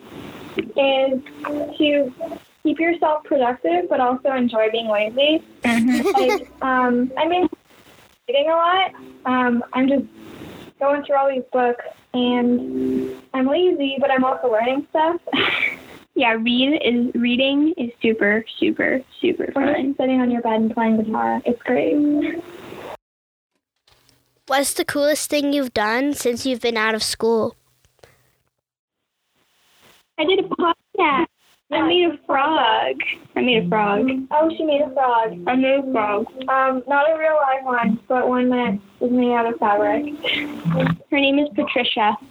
is 0.57 1.21
to 1.79 2.13
keep 2.63 2.79
yourself 2.79 3.25
productive, 3.25 3.89
but 3.89 4.01
also 4.01 4.33
enjoy 4.33 4.71
being 4.71 4.89
lazy. 4.89 5.43
like, 5.65 6.49
um, 6.63 7.13
I 7.17 7.27
mean, 7.27 7.49
reading 8.29 8.47
a 8.51 8.55
lot. 8.55 8.93
Um, 9.27 9.65
I'm 9.73 9.89
just 9.89 10.05
going 10.81 11.05
through 11.05 11.17
all 11.17 11.29
these 11.31 11.43
books, 11.53 11.85
and 12.13 13.15
I'm 13.33 13.47
lazy, 13.47 13.97
but 14.01 14.11
I'm 14.11 14.25
also 14.25 14.51
learning 14.51 14.87
stuff. 14.91 15.21
Yeah, 16.17 16.35
read 16.35 16.81
is 16.81 17.13
reading 17.17 17.75
is 17.77 17.91
super, 18.01 18.45
super, 18.61 19.01
super 19.21 19.47
Or 19.57 19.67
fun. 19.67 19.85
just 19.87 19.97
sitting 19.97 20.21
on 20.21 20.31
your 20.31 20.43
bed 20.43 20.61
and 20.61 20.73
playing 20.73 21.03
guitar. 21.03 21.43
It's 21.45 21.61
great. 21.63 21.97
What's 24.47 24.75
the 24.75 24.85
coolest 24.85 25.31
thing 25.31 25.53
you've 25.55 25.73
done 25.73 26.13
since 26.13 26.45
you've 26.45 26.61
been 26.61 26.77
out 26.77 26.95
of 26.95 27.03
school? 27.03 27.57
I 30.19 30.25
did 30.25 30.39
a 30.41 30.43
podcast. 30.43 31.27
I 31.73 31.81
made 31.83 32.05
a 32.11 32.19
frog. 32.27 32.97
I 33.35 33.41
made 33.41 33.65
a 33.65 33.69
frog. 33.69 34.07
Oh, 34.31 34.51
she 34.55 34.65
made 34.65 34.83
a 34.83 34.91
frog. 34.93 35.33
I 35.47 35.57
made 35.57 35.79
a 35.81 35.93
frog. 35.93 36.27
Um, 36.49 36.83
not 36.87 37.11
a 37.11 37.19
real 37.19 37.37
live 37.41 37.65
one, 37.65 37.99
but 38.07 38.29
one 38.29 38.51
that 38.51 38.79
was 39.01 39.11
made 39.11 39.33
out 39.33 39.47
of 39.53 39.59
fabric. 39.59 40.15
Her 41.11 41.19
name 41.19 41.39
is 41.39 41.49
Patricia. 41.55 42.17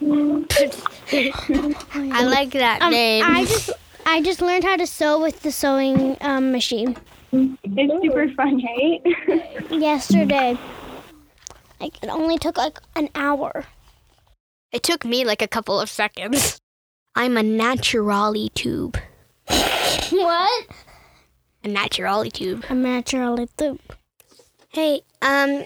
I 1.92 2.24
like 2.24 2.52
that 2.52 2.78
Um, 2.80 2.92
name. 2.92 3.24
I 3.26 3.44
just 3.44 3.70
I 4.06 4.22
just 4.22 4.40
learned 4.40 4.62
how 4.64 4.76
to 4.76 4.86
sew 4.86 5.20
with 5.20 5.42
the 5.42 5.50
sewing 5.50 6.16
um, 6.20 6.52
machine 6.52 6.96
It's 7.32 8.02
super 8.02 8.28
fun, 8.34 8.62
right? 8.62 9.02
yesterday. 9.70 10.56
Like 11.80 12.02
it 12.02 12.08
only 12.08 12.38
took 12.38 12.56
like 12.56 12.78
an 12.96 13.08
hour. 13.14 13.64
It 14.72 14.82
took 14.82 15.04
me 15.04 15.24
like 15.24 15.42
a 15.42 15.48
couple 15.48 15.80
of 15.80 15.88
seconds. 15.88 16.60
I'm 17.14 17.36
a 17.36 17.42
naturally 17.42 18.48
tube. 18.50 18.98
What? 20.10 20.66
A 21.64 21.68
naturally 21.68 22.30
tube. 22.30 22.64
A 22.68 22.74
naturally 22.74 23.48
tube. 23.56 23.80
Hey, 24.68 25.00
um, 25.22 25.64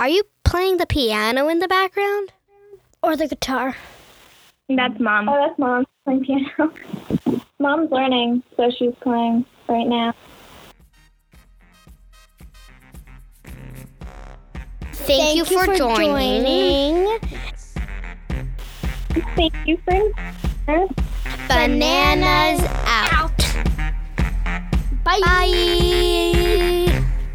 are 0.00 0.08
you 0.08 0.24
playing 0.44 0.78
the 0.78 0.86
piano 0.86 1.48
in 1.48 1.58
the 1.60 1.68
background? 1.68 2.32
Or 3.02 3.16
the 3.16 3.28
guitar. 3.28 3.76
That's 4.68 4.98
mom. 4.98 5.28
Oh, 5.28 5.46
that's 5.46 5.58
mom 5.58 5.86
playing 6.04 6.24
piano. 6.24 6.72
Mom's 7.60 7.90
learning, 7.90 8.42
so 8.56 8.70
she's 8.70 8.94
playing 9.00 9.44
right 9.68 9.86
now. 9.86 10.14
Thank, 15.08 15.36
you, 15.38 15.44
for, 15.46 15.64
joining. 15.74 16.44
joining. 16.44 17.18
Thank 19.36 19.54
you, 19.64 19.78
friend. 19.78 20.14
Bananas 21.48 22.62
out. 22.84 23.38
Bye. 25.04 25.20
Bye. 25.22 25.48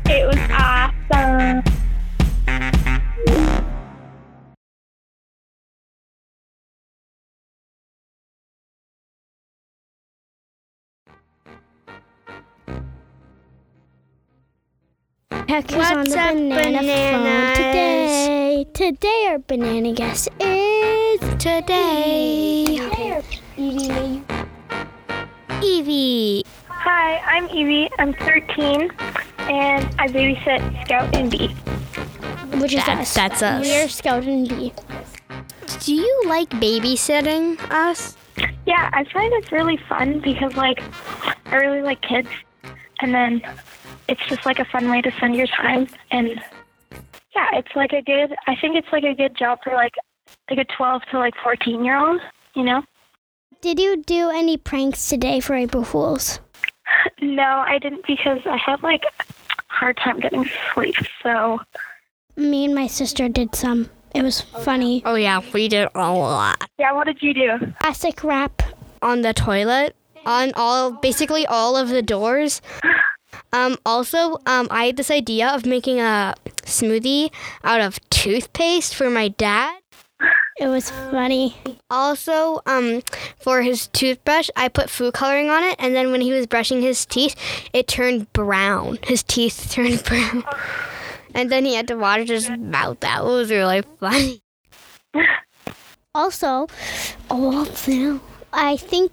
It 0.05 0.27
was 0.27 0.37
awesome. 0.51 1.72
Heck 15.53 15.71
is 15.71 15.91
on 15.91 16.09
the 16.09 16.19
up, 16.19 16.33
banana 16.33 16.79
bananas? 16.79 17.57
phone 17.57 17.65
today. 17.65 18.65
Today 18.73 19.25
our 19.29 19.37
banana 19.37 19.93
guest 19.93 20.27
is 20.39 21.19
Today, 21.37 22.63
Evie. 23.55 24.23
Evie. 25.61 26.43
Hi, 26.69 27.19
I'm 27.19 27.47
Evie. 27.49 27.87
I'm 27.99 28.13
13, 28.15 28.89
and 29.41 29.85
I 29.99 30.07
babysit 30.07 30.85
Scout 30.85 31.15
and 31.15 31.29
Bee. 31.29 31.49
Which 32.57 32.73
is 32.73 32.83
That- 32.87 33.01
us. 33.01 33.13
that's 33.13 33.43
us. 33.43 33.63
We're 33.63 33.89
Scout 33.89 34.23
and 34.23 34.49
Bee. 34.49 34.73
Do 35.81 35.93
you 35.93 36.23
like 36.25 36.49
babysitting 36.49 37.59
us? 37.69 38.17
Yeah, 38.65 38.89
I 38.91 39.03
find 39.03 39.31
it's 39.33 39.51
really 39.51 39.77
fun 39.77 40.19
because, 40.19 40.55
like, 40.55 40.81
I 41.45 41.57
really 41.57 41.83
like 41.83 42.01
kids, 42.01 42.29
and 43.01 43.13
then 43.13 43.43
it's 44.07 44.21
just 44.27 44.45
like 44.45 44.59
a 44.59 44.65
fun 44.65 44.89
way 44.89 45.01
to 45.01 45.11
spend 45.11 45.35
your 45.35 45.47
time. 45.47 45.87
And 46.11 46.29
yeah, 47.35 47.47
it's 47.53 47.75
like 47.75 47.93
a 47.93 48.01
good. 48.01 48.35
I 48.47 48.55
think 48.59 48.75
it's 48.75 48.87
like 48.91 49.03
a 49.03 49.13
good 49.13 49.35
job 49.37 49.59
for 49.63 49.73
like 49.73 49.93
like 50.49 50.59
a 50.59 50.65
12 50.75 51.01
to 51.11 51.19
like 51.19 51.33
14 51.43 51.83
year 51.83 51.97
old. 51.97 52.21
You 52.55 52.63
know? 52.63 52.83
Did 53.61 53.79
you 53.79 54.03
do 54.03 54.29
any 54.29 54.57
pranks 54.57 55.07
today 55.09 55.39
for 55.39 55.55
April 55.55 55.83
Fools? 55.83 56.39
No, 57.21 57.41
I 57.65 57.79
didn't 57.79 58.05
because 58.05 58.39
I 58.45 58.57
had 58.57 58.83
like 58.83 59.03
a 59.05 59.23
hard 59.67 59.97
time 59.97 60.19
getting 60.19 60.45
sleep. 60.73 60.95
So 61.23 61.59
Me 62.35 62.65
and 62.65 62.75
my 62.75 62.85
sister 62.87 63.29
did 63.29 63.55
some. 63.55 63.89
It 64.13 64.21
was 64.21 64.41
funny. 64.41 65.01
Oh 65.05 65.15
yeah, 65.15 65.41
we 65.53 65.69
did 65.69 65.87
a 65.95 66.11
lot. 66.13 66.61
yeah, 66.77 66.91
what 66.91 67.05
did 67.07 67.21
you 67.21 67.33
do? 67.33 67.73
Plastic 67.79 68.23
wrap 68.23 68.61
on 69.01 69.21
the 69.21 69.33
toilet, 69.33 69.95
on 70.25 70.51
all 70.55 70.91
basically 70.91 71.47
all 71.47 71.75
of 71.77 71.89
the 71.89 72.01
doors. 72.03 72.61
Um, 73.51 73.77
also, 73.85 74.37
um, 74.45 74.67
I 74.71 74.85
had 74.85 74.97
this 74.97 75.11
idea 75.11 75.49
of 75.49 75.65
making 75.65 75.99
a 75.99 76.35
smoothie 76.63 77.31
out 77.63 77.81
of 77.81 77.99
toothpaste 78.09 78.95
for 78.95 79.09
my 79.09 79.27
dad. 79.29 79.79
It 80.59 80.67
was 80.67 80.91
funny. 80.91 81.55
Also, 81.89 82.61
um, 82.65 83.01
for 83.39 83.61
his 83.61 83.87
toothbrush, 83.87 84.49
I 84.55 84.69
put 84.69 84.89
food 84.89 85.13
coloring 85.13 85.49
on 85.49 85.63
it, 85.63 85.75
and 85.79 85.95
then 85.95 86.11
when 86.11 86.21
he 86.21 86.31
was 86.31 86.45
brushing 86.45 86.81
his 86.81 87.05
teeth, 87.05 87.35
it 87.73 87.87
turned 87.87 88.31
brown. 88.33 88.99
His 89.03 89.23
teeth 89.23 89.67
turned 89.71 90.03
brown. 90.03 90.43
And 91.33 91.51
then 91.51 91.65
he 91.65 91.73
had 91.73 91.87
to 91.87 91.95
wash 91.95 92.27
his 92.27 92.49
mouth. 92.49 92.99
That 92.99 93.25
was 93.25 93.49
really 93.49 93.81
funny. 93.99 94.41
Also, 96.15 96.67
oh, 97.31 97.67
no, 97.87 98.21
I 98.53 98.77
think 98.77 99.11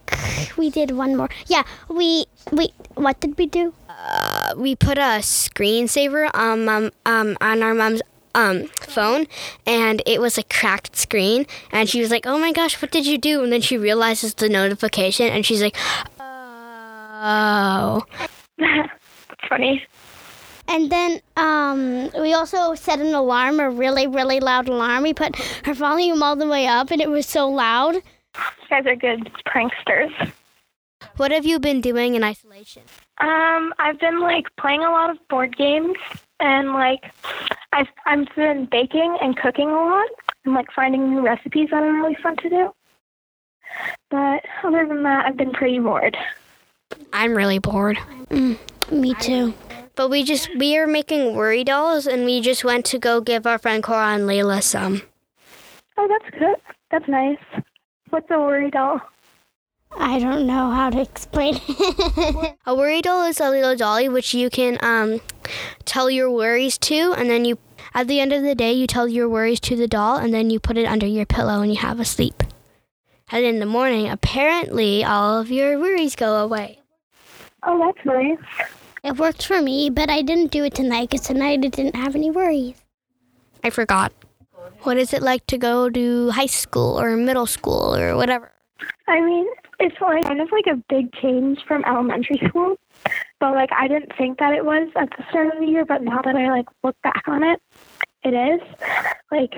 we 0.57 0.71
did 0.71 0.91
one 0.91 1.17
more. 1.17 1.31
Yeah, 1.47 1.63
we 1.89 2.27
we 2.53 2.69
what 2.95 3.19
did 3.21 3.39
we 3.39 3.47
do? 3.47 3.73
Uh, 3.89 4.55
we 4.57 4.77
put 4.77 4.99
a 4.99 5.21
screensaver 5.21 6.31
um, 6.35 6.69
um, 6.69 6.91
um, 7.07 7.37
on 7.41 7.63
our 7.63 7.75
mom's 7.75 8.03
um, 8.35 8.67
phone, 8.83 9.27
and 9.67 10.03
it 10.07 10.21
was 10.21 10.39
a 10.39 10.43
cracked 10.45 10.95
screen. 10.97 11.47
And 11.73 11.89
she 11.89 12.01
was 12.01 12.11
like, 12.11 12.27
"Oh 12.27 12.39
my 12.39 12.53
gosh, 12.53 12.81
what 12.81 12.91
did 12.91 13.07
you 13.07 13.19
do?" 13.19 13.43
And 13.43 13.53
then 13.53 13.63
she 13.63 13.79
realizes 13.79 14.35
the 14.35 14.49
notification, 14.49 15.29
and 15.29 15.45
she's 15.45 15.63
like, 15.63 15.77
"Oh." 16.21 18.03
It's 18.59 19.49
funny. 19.49 19.83
And 20.69 20.93
then 20.93 21.21
um, 21.37 22.11
we 22.21 22.33
also 22.33 22.75
set 22.75 23.01
an 23.01 23.15
alarm, 23.15 23.59
a 23.59 23.71
really 23.71 24.07
really 24.07 24.39
loud 24.39 24.69
alarm. 24.69 25.03
We 25.03 25.15
put 25.15 25.35
her 25.65 25.75
volume 25.75 26.23
all 26.23 26.37
the 26.37 26.47
way 26.47 26.67
up, 26.67 26.91
and 26.91 27.01
it 27.01 27.09
was 27.09 27.27
so 27.27 27.49
loud. 27.49 28.03
You 28.37 28.69
guys 28.69 28.87
are 28.87 28.97
good 28.97 29.31
pranksters. 29.47 30.33
What 31.17 31.33
have 31.33 31.45
you 31.45 31.59
been 31.59 31.81
doing 31.81 32.15
in 32.15 32.23
isolation? 32.23 32.83
Um, 33.19 33.75
I've 33.79 33.99
been 33.99 34.21
like 34.21 34.47
playing 34.59 34.81
a 34.81 34.91
lot 34.91 35.11
of 35.11 35.17
board 35.29 35.57
games 35.57 35.97
and 36.41 36.73
like 36.73 37.13
I've 37.73 37.89
I've 38.07 38.27
been 38.37 38.67
baking 38.71 39.19
and 39.21 39.37
cooking 39.37 39.69
a 39.69 39.75
lot 39.75 40.09
and 40.45 40.55
like 40.55 40.71
finding 40.73 41.11
new 41.11 41.21
recipes 41.23 41.69
that 41.71 41.83
are 41.83 41.93
really 41.93 42.17
fun 42.23 42.37
to 42.37 42.49
do. 42.49 42.75
But 44.11 44.45
other 44.65 44.87
than 44.87 45.03
that, 45.05 45.27
I've 45.27 45.37
been 45.37 45.53
pretty 45.53 45.79
bored. 45.79 46.17
I'm 47.13 47.35
really 47.37 47.59
bored. 47.59 47.99
Me 48.31 49.15
too. 49.21 49.55
But 49.95 50.09
we 50.09 50.25
just 50.25 50.49
we 50.57 50.77
are 50.77 50.87
making 50.87 51.35
worry 51.35 51.65
dolls, 51.65 52.07
and 52.07 52.25
we 52.25 52.41
just 52.41 52.65
went 52.65 52.85
to 52.87 52.99
go 52.99 53.21
give 53.21 53.47
our 53.47 53.59
friend 53.59 53.83
Cora 53.83 54.15
and 54.15 54.25
Layla 54.25 54.63
some. 54.63 55.03
Oh, 55.97 56.09
that's 56.09 56.39
good. 56.39 56.57
That's 56.91 57.09
nice. 57.09 57.39
What's 58.11 58.31
a 58.31 58.39
worry 58.39 58.71
doll? 58.71 59.01
I 59.99 60.19
don't 60.19 60.47
know 60.47 60.71
how 60.71 60.91
to 60.91 61.01
explain 61.01 61.61
it. 61.67 62.57
A 62.67 62.75
worry 62.75 63.03
doll 63.03 63.27
is 63.27 63.41
a 63.41 63.51
little 63.51 63.75
dolly 63.75 64.09
which 64.09 64.35
you 64.35 64.49
can 64.49 64.79
um, 64.83 65.21
tell 65.85 66.09
your 66.11 66.31
worries 66.31 66.79
to, 66.79 67.13
and 67.17 67.29
then 67.29 67.45
you 67.45 67.59
at 67.93 68.07
the 68.07 68.21
end 68.21 68.33
of 68.33 68.43
the 68.43 68.55
day 68.55 68.73
you 68.73 68.87
tell 68.87 69.09
your 69.09 69.29
worries 69.29 69.59
to 69.61 69.75
the 69.77 69.89
doll, 69.89 70.17
and 70.17 70.33
then 70.33 70.51
you 70.51 70.61
put 70.61 70.77
it 70.77 70.87
under 70.87 71.07
your 71.07 71.27
pillow 71.27 71.61
and 71.61 71.73
you 71.73 71.79
have 71.79 71.99
a 71.99 72.05
sleep. 72.05 72.43
And 73.33 73.45
in 73.45 73.59
the 73.59 73.67
morning, 73.67 74.09
apparently, 74.09 75.05
all 75.05 75.39
of 75.41 75.51
your 75.51 75.79
worries 75.79 76.17
go 76.17 76.37
away. 76.37 76.81
Oh, 77.65 77.79
that's 77.79 78.05
nice. 78.07 78.39
it 79.05 79.17
worked 79.19 79.45
for 79.47 79.61
me, 79.61 79.91
but 79.91 80.09
I 80.11 80.23
didn't 80.23 80.51
do 80.51 80.65
it 80.65 80.75
tonight 80.75 81.11
because 81.11 81.27
tonight 81.27 81.65
I 81.65 81.69
didn't 81.69 81.97
have 81.97 82.15
any 82.15 82.31
worries. 82.31 82.75
I 83.63 83.71
forgot. 83.71 84.13
What 84.83 84.97
is 84.97 85.13
it 85.13 85.23
like 85.23 85.47
to 85.47 85.59
go 85.59 85.91
to 85.91 86.31
high 86.31 86.47
school 86.47 86.99
or 86.99 87.17
middle 87.17 87.47
school 87.47 87.95
or 87.95 88.17
whatever? 88.17 88.51
I 89.07 89.21
mean, 89.21 89.47
it's 89.79 90.01
like 90.01 90.25
kind 90.25 90.41
of 90.41 90.49
like 90.53 90.67
a 90.67 90.77
big 90.89 91.13
change 91.15 91.59
from 91.67 91.85
elementary 91.85 92.41
school. 92.49 92.77
But 93.41 93.55
like 93.55 93.71
I 93.77 93.89
didn't 93.89 94.13
think 94.17 94.39
that 94.39 94.55
it 94.55 94.65
was 94.65 94.89
at 94.97 95.11
the 95.17 95.25
start 95.29 95.53
of 95.53 95.61
the 95.61 95.67
year, 95.67 95.85
but 95.85 96.03
now 96.03 96.23
that 96.23 96.35
I 96.35 96.51
like 96.51 96.67
look 96.83 96.97
back 97.03 97.25
on 97.27 97.43
it, 97.43 97.61
it 98.23 98.35
is. 98.35 98.61
Like 99.31 99.55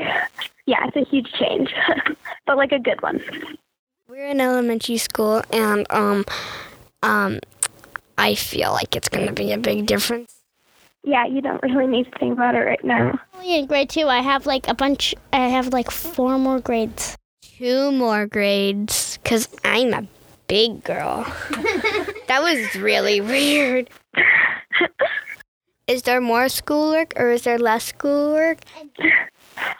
yeah, 0.67 0.87
it's 0.87 0.97
a 0.97 1.09
huge 1.09 1.33
change. 1.33 1.73
but 2.47 2.57
like 2.57 2.73
a 2.73 2.79
good 2.79 3.00
one. 3.02 3.21
We're 4.09 4.26
in 4.26 4.41
elementary 4.41 4.99
school, 4.99 5.43
and 5.52 5.87
um, 5.91 6.25
um, 7.02 7.41
I 8.19 8.35
feel 8.35 8.73
like 8.73 8.95
it's 8.95 9.09
gonna 9.09 9.33
be 9.33 9.52
a 9.52 9.59
big 9.59 9.87
difference. 9.87 10.41
Yeah, 11.04 11.26
you 11.26 11.40
don't 11.40 11.62
really 11.62 11.87
need 11.87 12.04
to 12.12 12.18
think 12.18 12.32
about 12.32 12.54
it 12.54 12.61
right 12.61 12.85
now. 12.85 13.18
Only 13.35 13.59
in 13.59 13.66
grade 13.66 13.90
two, 13.90 14.06
I 14.06 14.21
have 14.21 14.47
like 14.47 14.68
a 14.68 14.75
bunch. 14.75 15.14
I 15.32 15.49
have 15.49 15.72
like 15.72 15.90
four 15.90 16.38
more 16.38 16.61
grades. 16.61 17.16
Two 17.42 17.90
more 17.92 18.27
grades, 18.27 19.18
cause 19.24 19.48
I'm 19.64 19.92
a 19.94 20.07
big 20.46 20.85
girl. 20.85 21.24
that 22.29 22.40
was 22.42 22.74
really 22.77 23.20
weird. 23.20 23.90
Is 25.88 26.03
there 26.03 26.20
more 26.20 26.48
schoolwork 26.48 27.12
or 27.16 27.31
is 27.33 27.42
there 27.42 27.59
less 27.59 27.87
schoolwork? 27.87 28.59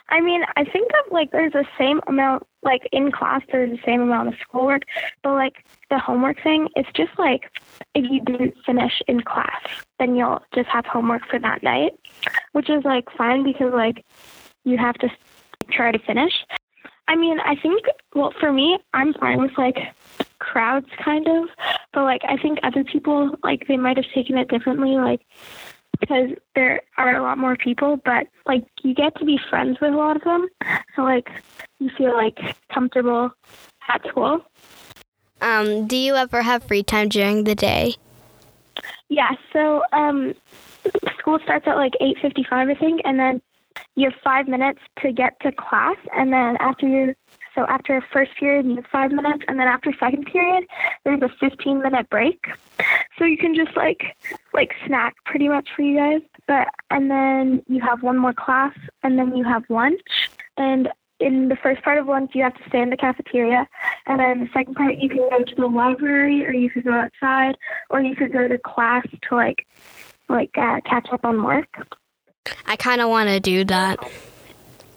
I 0.09 0.21
mean, 0.21 0.43
I 0.55 0.63
think 0.65 0.91
that 0.91 1.11
like 1.11 1.31
there's 1.31 1.53
the 1.53 1.65
same 1.77 2.01
amount 2.07 2.45
like 2.63 2.87
in 2.91 3.11
class 3.11 3.41
there's 3.51 3.71
the 3.71 3.83
same 3.85 4.01
amount 4.01 4.29
of 4.29 4.35
schoolwork, 4.41 4.83
but 5.23 5.33
like 5.33 5.65
the 5.89 5.99
homework 5.99 6.41
thing, 6.43 6.69
it's 6.75 6.89
just 6.93 7.17
like 7.17 7.49
if 7.95 8.05
you 8.09 8.21
didn't 8.21 8.55
finish 8.65 9.01
in 9.07 9.21
class, 9.21 9.61
then 10.03 10.15
you'll 10.15 10.41
just 10.53 10.67
have 10.67 10.85
homework 10.85 11.25
for 11.29 11.39
that 11.39 11.63
night, 11.63 11.93
which 12.51 12.69
is 12.69 12.83
like 12.83 13.05
fine 13.17 13.43
because 13.43 13.73
like 13.73 14.05
you 14.65 14.77
have 14.77 14.95
to 14.95 15.09
try 15.71 15.91
to 15.91 15.99
finish. 15.99 16.33
I 17.07 17.15
mean, 17.15 17.39
I 17.39 17.55
think 17.55 17.83
well 18.13 18.33
for 18.39 18.51
me, 18.51 18.79
I'm 18.93 19.13
fine 19.13 19.39
with 19.41 19.57
like 19.57 19.77
crowds 20.39 20.87
kind 21.03 21.27
of, 21.27 21.47
but 21.93 22.03
like 22.03 22.21
I 22.27 22.37
think 22.37 22.59
other 22.63 22.83
people 22.83 23.37
like 23.43 23.67
they 23.67 23.77
might 23.77 23.97
have 23.97 24.05
taken 24.13 24.37
it 24.37 24.49
differently 24.49 24.97
like 24.97 25.21
because 25.99 26.31
there 26.53 26.81
are 26.97 27.15
a 27.15 27.23
lot 27.23 27.37
more 27.37 27.55
people, 27.55 27.97
but 28.03 28.27
like 28.45 28.65
you 28.81 28.93
get 28.93 29.15
to 29.19 29.25
be 29.25 29.39
friends 29.49 29.79
with 29.79 29.93
a 29.93 29.97
lot 29.97 30.17
of 30.17 30.23
them. 30.23 30.49
So 30.95 31.03
like 31.03 31.29
you 31.79 31.89
feel 31.97 32.13
like 32.13 32.39
comfortable 32.73 33.31
at 33.87 34.05
school. 34.07 34.41
Um, 35.39 35.87
do 35.87 35.95
you 35.95 36.15
ever 36.15 36.41
have 36.41 36.63
free 36.63 36.83
time 36.83 37.09
during 37.09 37.45
the 37.45 37.55
day? 37.55 37.95
Yeah, 39.09 39.31
so 39.51 39.83
um 39.93 40.33
school 41.19 41.39
starts 41.43 41.67
at 41.67 41.77
like 41.77 41.93
8:55 42.01 42.45
I 42.51 42.75
think 42.75 43.01
and 43.05 43.19
then 43.19 43.41
you 43.95 44.09
have 44.09 44.19
5 44.23 44.47
minutes 44.47 44.79
to 45.01 45.11
get 45.11 45.39
to 45.41 45.51
class 45.51 45.97
and 46.15 46.31
then 46.31 46.57
after 46.59 46.87
your 46.87 47.15
so 47.55 47.65
after 47.67 48.01
first 48.11 48.31
period 48.39 48.65
you 48.65 48.75
have 48.77 48.85
5 48.91 49.11
minutes 49.11 49.43
and 49.47 49.59
then 49.59 49.67
after 49.67 49.93
second 49.99 50.25
period 50.25 50.65
there's 51.03 51.21
a 51.21 51.29
15 51.39 51.81
minute 51.81 52.09
break. 52.09 52.45
So 53.17 53.25
you 53.25 53.37
can 53.37 53.53
just 53.55 53.75
like 53.77 54.17
like 54.53 54.73
snack 54.85 55.15
pretty 55.25 55.47
much 55.47 55.69
for 55.75 55.83
you 55.83 55.97
guys. 55.97 56.21
But 56.47 56.67
and 56.89 57.11
then 57.11 57.63
you 57.67 57.81
have 57.81 58.01
one 58.01 58.17
more 58.17 58.33
class 58.33 58.73
and 59.03 59.19
then 59.19 59.35
you 59.35 59.43
have 59.43 59.63
lunch 59.69 60.01
and 60.57 60.89
in 61.23 61.49
the 61.49 61.55
first 61.55 61.81
part 61.83 61.97
of 61.97 62.07
lunch 62.07 62.31
you 62.33 62.43
have 62.43 62.55
to 62.55 62.63
stay 62.67 62.81
in 62.81 62.89
the 62.89 62.97
cafeteria 62.97 63.67
and 64.07 64.19
then 64.19 64.39
the 64.41 64.49
second 64.53 64.75
part 64.75 64.97
you 64.97 65.09
can 65.09 65.17
go 65.29 65.43
to 65.43 65.55
the 65.55 65.67
library 65.67 66.45
or 66.45 66.53
you 66.53 66.69
could 66.69 66.83
go 66.83 66.93
outside 66.93 67.55
or 67.89 68.01
you 68.01 68.15
could 68.15 68.31
go 68.31 68.47
to 68.47 68.57
class 68.59 69.05
to 69.29 69.35
like 69.35 69.65
like 70.29 70.51
uh, 70.57 70.79
catch 70.85 71.07
up 71.11 71.25
on 71.25 71.43
work. 71.43 71.67
I 72.65 72.75
kind 72.75 73.01
of 73.01 73.09
want 73.09 73.29
to 73.29 73.39
do 73.39 73.63
that. 73.65 73.99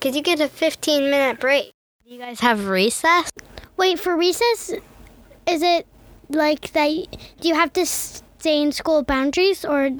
Cause 0.01 0.15
you 0.15 0.23
get 0.23 0.41
a 0.41 0.49
15 0.49 1.11
minute 1.11 1.41
break. 1.41 1.73
Do 2.05 2.12
you 2.12 2.21
guys 2.21 2.41
have 2.41 2.69
recess? 2.69 3.31
Wait 3.77 3.99
for 3.99 4.17
recess. 4.17 4.73
Is 5.47 5.62
it 5.62 5.87
like 6.29 6.73
that? 6.73 6.91
Do 7.41 7.49
you 7.49 7.55
have 7.55 7.73
to 7.75 7.87
stay 7.87 8.62
in 8.62 8.73
school 8.73 9.03
boundaries, 9.03 9.65
or 9.65 9.91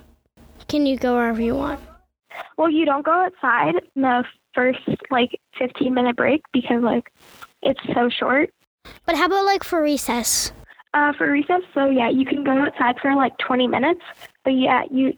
can 0.69 0.87
you 0.87 0.97
go 0.97 1.15
wherever 1.15 1.41
you 1.43 1.55
want? 1.55 1.81
Well, 2.57 2.71
you 2.71 2.85
don't 2.85 3.05
go 3.05 3.13
outside 3.13 3.75
in 3.95 4.03
the 4.03 4.25
first 4.57 4.81
like 5.11 5.39
15 5.59 5.95
minute 5.95 6.17
break 6.17 6.43
because 6.53 6.83
like 6.83 7.13
it's 7.63 7.81
so 7.95 8.09
short. 8.09 8.51
But 9.05 9.17
how 9.17 9.27
about 9.27 9.45
like 9.45 9.63
for 9.63 9.81
recess? 9.81 10.53
Uh, 10.95 11.13
for 11.13 11.31
recess, 11.31 11.61
so 11.75 11.91
yeah, 11.91 12.09
you 12.09 12.25
can 12.25 12.43
go 12.43 12.53
outside 12.53 12.97
for 13.03 13.15
like 13.15 13.37
20 13.37 13.67
minutes. 13.67 14.01
But 14.45 14.55
yeah, 14.55 14.85
you 14.91 15.13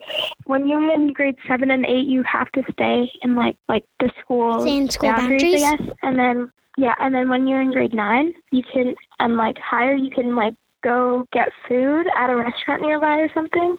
when 0.45 0.67
you're 0.67 0.93
in 0.93 1.13
grade 1.13 1.37
seven 1.47 1.71
and 1.71 1.87
eight, 1.87 2.09
you 2.09 2.25
have 2.25 2.51
to 2.53 2.65
stay 2.73 3.11
in 3.23 3.37
like 3.37 3.57
like 3.69 3.85
the 4.01 4.11
school 4.21 4.61
Stay 4.63 4.77
in 4.77 4.91
school 4.91 5.11
boundaries, 5.11 5.63
I 5.63 5.77
guess. 5.77 5.89
And 6.03 6.19
then 6.19 6.51
yeah, 6.77 6.95
and 6.99 7.15
then 7.15 7.29
when 7.29 7.47
you're 7.47 7.61
in 7.61 7.71
grade 7.71 7.95
nine, 7.95 8.35
you 8.51 8.63
can 8.65 8.97
and 9.21 9.37
like 9.37 9.57
higher, 9.59 9.95
you 9.95 10.11
can 10.11 10.35
like 10.35 10.55
go 10.83 11.27
get 11.33 11.51
food 11.69 12.07
at 12.17 12.31
a 12.31 12.37
restaurant 12.37 12.83
nearby 12.83 13.19
or 13.19 13.33
something. 13.33 13.79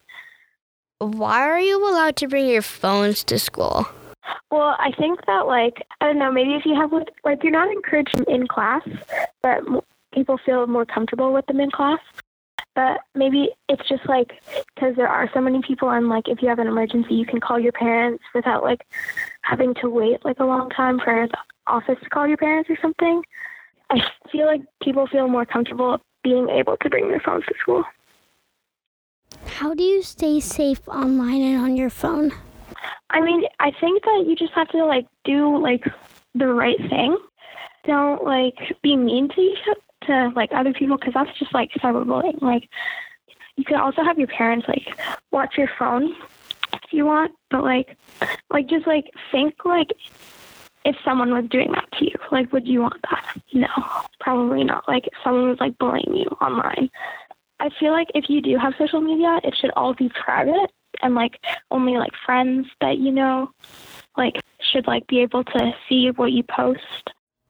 Why 0.99 1.41
are 1.41 1.59
you 1.59 1.85
allowed 1.89 2.15
to 2.17 2.27
bring 2.27 2.47
your 2.47 2.61
phones 2.61 3.23
to 3.25 3.39
school? 3.39 3.87
Well, 4.51 4.75
I 4.79 4.91
think 4.97 5.25
that 5.25 5.47
like 5.47 5.85
I 6.01 6.07
don't 6.07 6.19
know, 6.19 6.31
maybe 6.31 6.53
if 6.53 6.65
you 6.65 6.75
have 6.75 6.91
like, 6.91 7.09
like 7.23 7.43
you're 7.43 7.51
not 7.51 7.71
encouraged 7.71 8.19
in 8.27 8.47
class, 8.47 8.81
but 9.41 9.61
people 10.13 10.39
feel 10.45 10.65
more 10.67 10.85
comfortable 10.85 11.33
with 11.33 11.45
them 11.45 11.59
in 11.59 11.71
class. 11.71 11.99
But 12.75 13.01
maybe 13.15 13.49
it's 13.67 13.87
just 13.89 14.07
like 14.07 14.41
because 14.75 14.95
there 14.95 15.07
are 15.07 15.29
so 15.33 15.41
many 15.41 15.61
people, 15.61 15.89
and 15.89 16.07
like 16.07 16.27
if 16.27 16.41
you 16.41 16.47
have 16.49 16.59
an 16.59 16.67
emergency, 16.67 17.15
you 17.15 17.25
can 17.25 17.39
call 17.39 17.59
your 17.59 17.71
parents 17.71 18.23
without 18.33 18.63
like 18.63 18.85
having 19.41 19.73
to 19.75 19.89
wait 19.89 20.23
like 20.23 20.39
a 20.39 20.45
long 20.45 20.69
time 20.69 20.99
for 20.99 21.27
the 21.27 21.37
office 21.67 21.97
to 22.03 22.09
call 22.09 22.27
your 22.27 22.37
parents 22.37 22.69
or 22.69 22.77
something. 22.81 23.21
I 23.89 23.99
feel 24.31 24.45
like 24.45 24.61
people 24.83 25.07
feel 25.07 25.27
more 25.27 25.45
comfortable 25.45 25.99
being 26.23 26.49
able 26.49 26.77
to 26.77 26.89
bring 26.89 27.09
their 27.09 27.19
phones 27.19 27.45
to 27.45 27.53
school. 27.59 27.83
How 29.45 29.73
do 29.73 29.83
you 29.83 30.03
stay 30.03 30.39
safe 30.39 30.87
online 30.87 31.41
and 31.41 31.57
on 31.57 31.75
your 31.75 31.89
phone? 31.89 32.33
I 33.11 33.21
mean, 33.21 33.43
I 33.59 33.71
think 33.71 34.03
that 34.03 34.25
you 34.27 34.35
just 34.35 34.53
have 34.53 34.69
to 34.69 34.85
like 34.85 35.07
do 35.23 35.57
like 35.57 35.85
the 36.35 36.47
right 36.47 36.77
thing. 36.89 37.17
don't 37.85 38.23
like 38.23 38.55
be 38.81 38.95
mean 38.95 39.29
to 39.29 39.41
each 39.41 39.57
to 40.03 40.31
like 40.35 40.51
other 40.53 40.73
people 40.73 40.97
because 40.97 41.13
that's 41.13 41.37
just 41.37 41.53
like 41.53 41.71
cyberbullying. 41.73 42.41
Like 42.41 42.69
you 43.55 43.63
can 43.63 43.77
also 43.77 44.03
have 44.03 44.17
your 44.17 44.27
parents 44.27 44.67
like 44.67 44.99
watch 45.31 45.57
your 45.57 45.69
phone 45.77 46.15
if 46.73 46.93
you 46.93 47.05
want, 47.05 47.31
but 47.49 47.63
like 47.63 47.97
like 48.49 48.67
just 48.67 48.85
like 48.85 49.11
think 49.31 49.65
like 49.65 49.91
if 50.85 50.95
someone 51.03 51.33
was 51.33 51.45
doing 51.49 51.71
that 51.71 51.91
to 51.93 52.05
you, 52.05 52.15
like 52.31 52.51
would 52.53 52.67
you 52.67 52.81
want 52.81 53.01
that? 53.09 53.25
No, 53.53 53.67
probably 54.19 54.63
not. 54.63 54.87
Like 54.87 55.07
if 55.07 55.13
someone 55.23 55.49
was 55.49 55.59
like 55.59 55.77
bullying 55.79 56.15
you 56.15 56.27
online. 56.41 56.89
I 57.59 57.69
feel 57.77 57.91
like 57.91 58.07
if 58.15 58.29
you 58.29 58.41
do 58.41 58.57
have 58.57 58.73
social 58.77 59.01
media, 59.01 59.41
it 59.43 59.53
should 59.59 59.71
all 59.71 59.93
be 59.93 60.09
private 60.09 60.71
and 61.01 61.15
like 61.15 61.39
only 61.71 61.97
like 61.97 62.11
friends 62.25 62.67
that 62.81 62.97
you 62.97 63.11
know 63.11 63.49
like 64.17 64.35
should 64.61 64.87
like 64.87 65.07
be 65.07 65.21
able 65.21 65.43
to 65.43 65.71
see 65.87 66.11
what 66.11 66.31
you 66.31 66.43
post. 66.43 67.09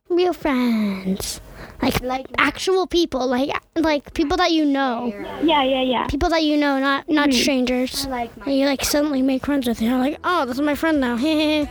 Real 0.09 0.33
friends. 0.33 1.39
Like 1.81 2.01
like 2.01 2.25
actual 2.37 2.87
people, 2.87 3.27
like 3.27 3.51
like 3.75 4.13
people 4.13 4.37
that 4.37 4.51
you 4.51 4.65
know. 4.65 5.07
Yeah, 5.43 5.63
yeah, 5.63 5.83
yeah. 5.83 6.07
People 6.07 6.29
that 6.29 6.43
you 6.43 6.57
know, 6.57 6.79
not 6.79 7.07
not 7.09 7.29
mm-hmm. 7.29 7.39
strangers. 7.39 8.07
like 8.07 8.31
And 8.45 8.55
you 8.55 8.65
like 8.65 8.83
suddenly 8.83 9.21
make 9.21 9.45
friends 9.45 9.67
with. 9.67 9.81
You're 9.81 9.97
like, 9.97 10.19
oh, 10.23 10.45
this 10.45 10.55
is 10.55 10.61
my 10.61 10.75
friend 10.75 10.99
now. 10.99 11.17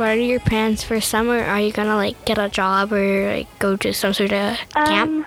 What 0.00 0.08
are 0.08 0.16
your 0.16 0.40
plans 0.40 0.82
for 0.82 0.98
summer? 0.98 1.44
Are 1.44 1.60
you 1.60 1.72
gonna 1.72 1.94
like 1.94 2.24
get 2.24 2.38
a 2.38 2.48
job 2.48 2.90
or 2.90 3.34
like 3.34 3.58
go 3.58 3.76
to 3.76 3.92
some 3.92 4.14
sort 4.14 4.32
of 4.32 4.56
camp? 4.72 5.26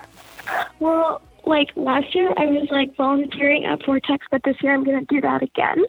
well, 0.80 1.22
like 1.46 1.68
last 1.76 2.12
year 2.12 2.34
I 2.36 2.46
was 2.46 2.66
like 2.72 2.96
volunteering 2.96 3.66
at 3.66 3.86
Vortex, 3.86 4.26
but 4.32 4.42
this 4.42 4.56
year 4.64 4.74
I'm 4.74 4.82
gonna 4.82 5.04
do 5.04 5.20
that 5.20 5.44
again, 5.44 5.84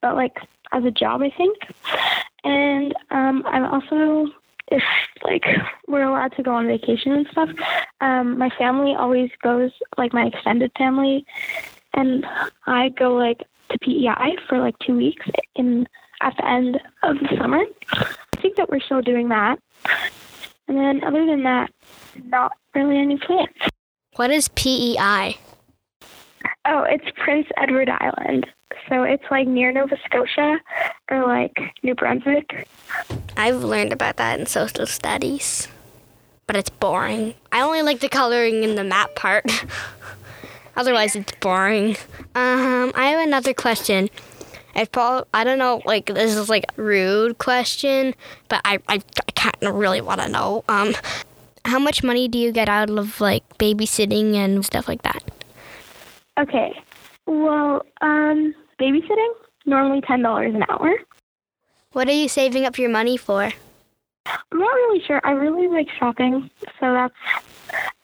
but 0.00 0.14
like 0.14 0.36
as 0.70 0.84
a 0.84 0.92
job, 0.92 1.22
I 1.22 1.30
think. 1.30 1.58
And 2.44 2.94
um, 3.10 3.42
I'm 3.46 3.64
also, 3.64 4.30
if 4.68 4.84
like 5.24 5.46
we're 5.88 6.04
allowed 6.04 6.36
to 6.36 6.44
go 6.44 6.54
on 6.54 6.68
vacation 6.68 7.10
and 7.10 7.26
stuff, 7.32 7.50
um, 8.00 8.38
my 8.38 8.50
family 8.50 8.94
always 8.94 9.32
goes, 9.42 9.72
like 9.98 10.12
my 10.12 10.26
extended 10.26 10.70
family, 10.78 11.26
and 11.94 12.24
I 12.68 12.90
go 12.90 13.12
like 13.12 13.40
to 13.72 13.78
PEI 13.80 14.36
for 14.48 14.60
like 14.60 14.78
two 14.78 14.96
weeks 14.96 15.26
in 15.56 15.88
at 16.20 16.36
the 16.36 16.46
end 16.46 16.80
of 17.02 17.18
the 17.18 17.36
summer. 17.38 17.62
I 17.92 18.36
think 18.40 18.56
that 18.56 18.70
we're 18.70 18.80
still 18.80 19.02
doing 19.02 19.28
that. 19.28 19.58
And 20.68 20.76
then 20.76 21.02
other 21.04 21.26
than 21.26 21.42
that, 21.44 21.70
not 22.24 22.52
really 22.74 22.98
any 22.98 23.18
plans. 23.18 23.48
What 24.16 24.30
is 24.30 24.48
PEI? 24.48 25.36
Oh, 26.66 26.82
it's 26.82 27.06
Prince 27.16 27.46
Edward 27.56 27.88
Island. 27.88 28.46
So 28.88 29.02
it's 29.02 29.24
like 29.30 29.46
near 29.46 29.72
Nova 29.72 29.96
Scotia 30.04 30.58
or 31.10 31.26
like 31.26 31.56
New 31.82 31.94
Brunswick. 31.94 32.68
I've 33.36 33.62
learned 33.62 33.92
about 33.92 34.16
that 34.16 34.38
in 34.38 34.46
social 34.46 34.86
studies, 34.86 35.68
but 36.46 36.56
it's 36.56 36.70
boring. 36.70 37.34
I 37.52 37.62
only 37.62 37.82
like 37.82 38.00
the 38.00 38.08
coloring 38.08 38.62
in 38.62 38.74
the 38.74 38.84
map 38.84 39.14
part. 39.14 39.44
Otherwise, 40.76 41.16
it's 41.16 41.32
boring. 41.40 41.96
Um, 42.34 42.92
I 42.94 43.10
have 43.10 43.26
another 43.26 43.54
question. 43.54 44.08
It's 44.74 44.88
probably, 44.90 45.28
I 45.34 45.44
don't 45.44 45.58
know, 45.58 45.82
like, 45.84 46.06
this 46.06 46.34
is 46.34 46.48
like 46.48 46.64
a 46.76 46.82
rude 46.82 47.38
question, 47.38 48.14
but 48.48 48.60
I, 48.64 48.78
I, 48.88 48.94
I 48.94 49.30
kind 49.34 49.62
of 49.62 49.74
really 49.74 50.00
want 50.00 50.20
to 50.20 50.28
know. 50.28 50.64
Um, 50.68 50.94
how 51.64 51.78
much 51.78 52.02
money 52.02 52.28
do 52.28 52.38
you 52.38 52.52
get 52.52 52.68
out 52.68 52.90
of 52.90 53.20
like 53.20 53.44
babysitting 53.58 54.34
and 54.34 54.64
stuff 54.64 54.88
like 54.88 55.02
that? 55.02 55.22
Okay. 56.38 56.72
Well, 57.26 57.84
um, 58.00 58.54
babysitting 58.80 59.32
normally 59.66 60.00
ten 60.00 60.22
dollars 60.22 60.54
an 60.54 60.64
hour. 60.68 60.94
What 61.92 62.08
are 62.08 62.12
you 62.12 62.28
saving 62.28 62.64
up 62.64 62.78
your 62.78 62.90
money 62.90 63.16
for? 63.16 63.52
I'm 64.26 64.58
not 64.58 64.74
really 64.74 65.02
sure. 65.06 65.20
I 65.24 65.32
really 65.32 65.68
like 65.68 65.88
shopping, 65.98 66.50
so 66.78 66.92
that's 66.92 67.14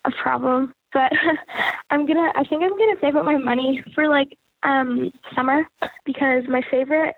a 0.04 0.10
problem. 0.10 0.74
But 0.92 1.12
I'm 1.90 2.06
gonna. 2.06 2.32
I 2.34 2.44
think 2.44 2.62
I'm 2.62 2.76
gonna 2.76 2.96
save 3.00 3.16
up 3.16 3.24
my 3.24 3.36
money 3.36 3.82
for 3.94 4.08
like 4.08 4.36
um 4.66 5.12
summer 5.34 5.66
because 6.04 6.44
my 6.48 6.60
favorite 6.70 7.14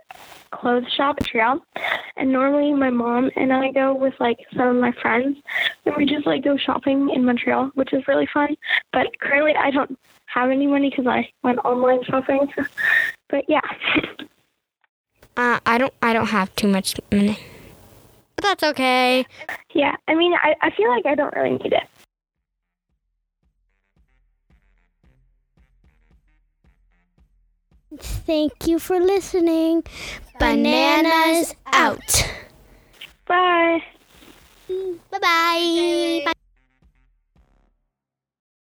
clothes 0.51 0.85
shop 0.97 1.17
is 1.21 1.27
Montreal, 1.35 1.61
and 2.17 2.31
normally 2.31 2.73
my 2.75 2.91
mom 2.91 3.31
and 3.37 3.53
I 3.53 3.73
go 3.73 3.95
with 3.95 4.15
like 4.21 4.39
some 4.57 4.69
of 4.69 4.77
my 4.77 4.93
friends, 5.03 5.39
and 5.85 5.97
we 5.97 6.05
just 6.05 6.27
like 6.27 6.45
go 6.45 6.57
shopping 6.57 7.11
in 7.11 7.25
Montreal, 7.25 7.71
which 7.75 7.93
is 7.93 8.07
really 8.07 8.29
fun. 8.33 8.57
But 8.93 9.07
currently, 9.21 9.55
I 9.57 9.71
don't 9.71 9.99
have 10.27 10.51
any 10.51 10.67
money 10.67 10.91
because 10.91 11.07
I 11.07 11.29
went 11.43 11.59
online 11.65 12.05
shopping. 12.05 12.53
but 13.31 13.45
yeah. 13.49 13.61
Uh, 15.37 15.61
I 15.65 15.79
don't, 15.79 15.95
I 16.03 16.13
don't 16.13 16.27
have 16.27 16.55
too 16.57 16.67
much 16.67 16.97
money, 17.13 17.39
but 18.35 18.45
that's 18.45 18.65
okay. 18.65 19.25
Yeah, 19.73 19.95
I 20.09 20.15
mean, 20.17 20.35
I, 20.35 20.55
I 20.63 20.71
feel 20.71 20.89
like 20.89 21.07
I 21.07 21.15
don't 21.15 21.35
really 21.35 21.53
need 21.53 21.73
it. 21.73 21.85
Thank 28.03 28.67
you 28.67 28.79
for 28.79 28.99
listening. 29.01 29.85
Bananas 30.39 31.55
out. 31.67 32.25
Bye. 33.27 33.83
Bye-bye. 34.69 36.23
Bye. 36.25 36.33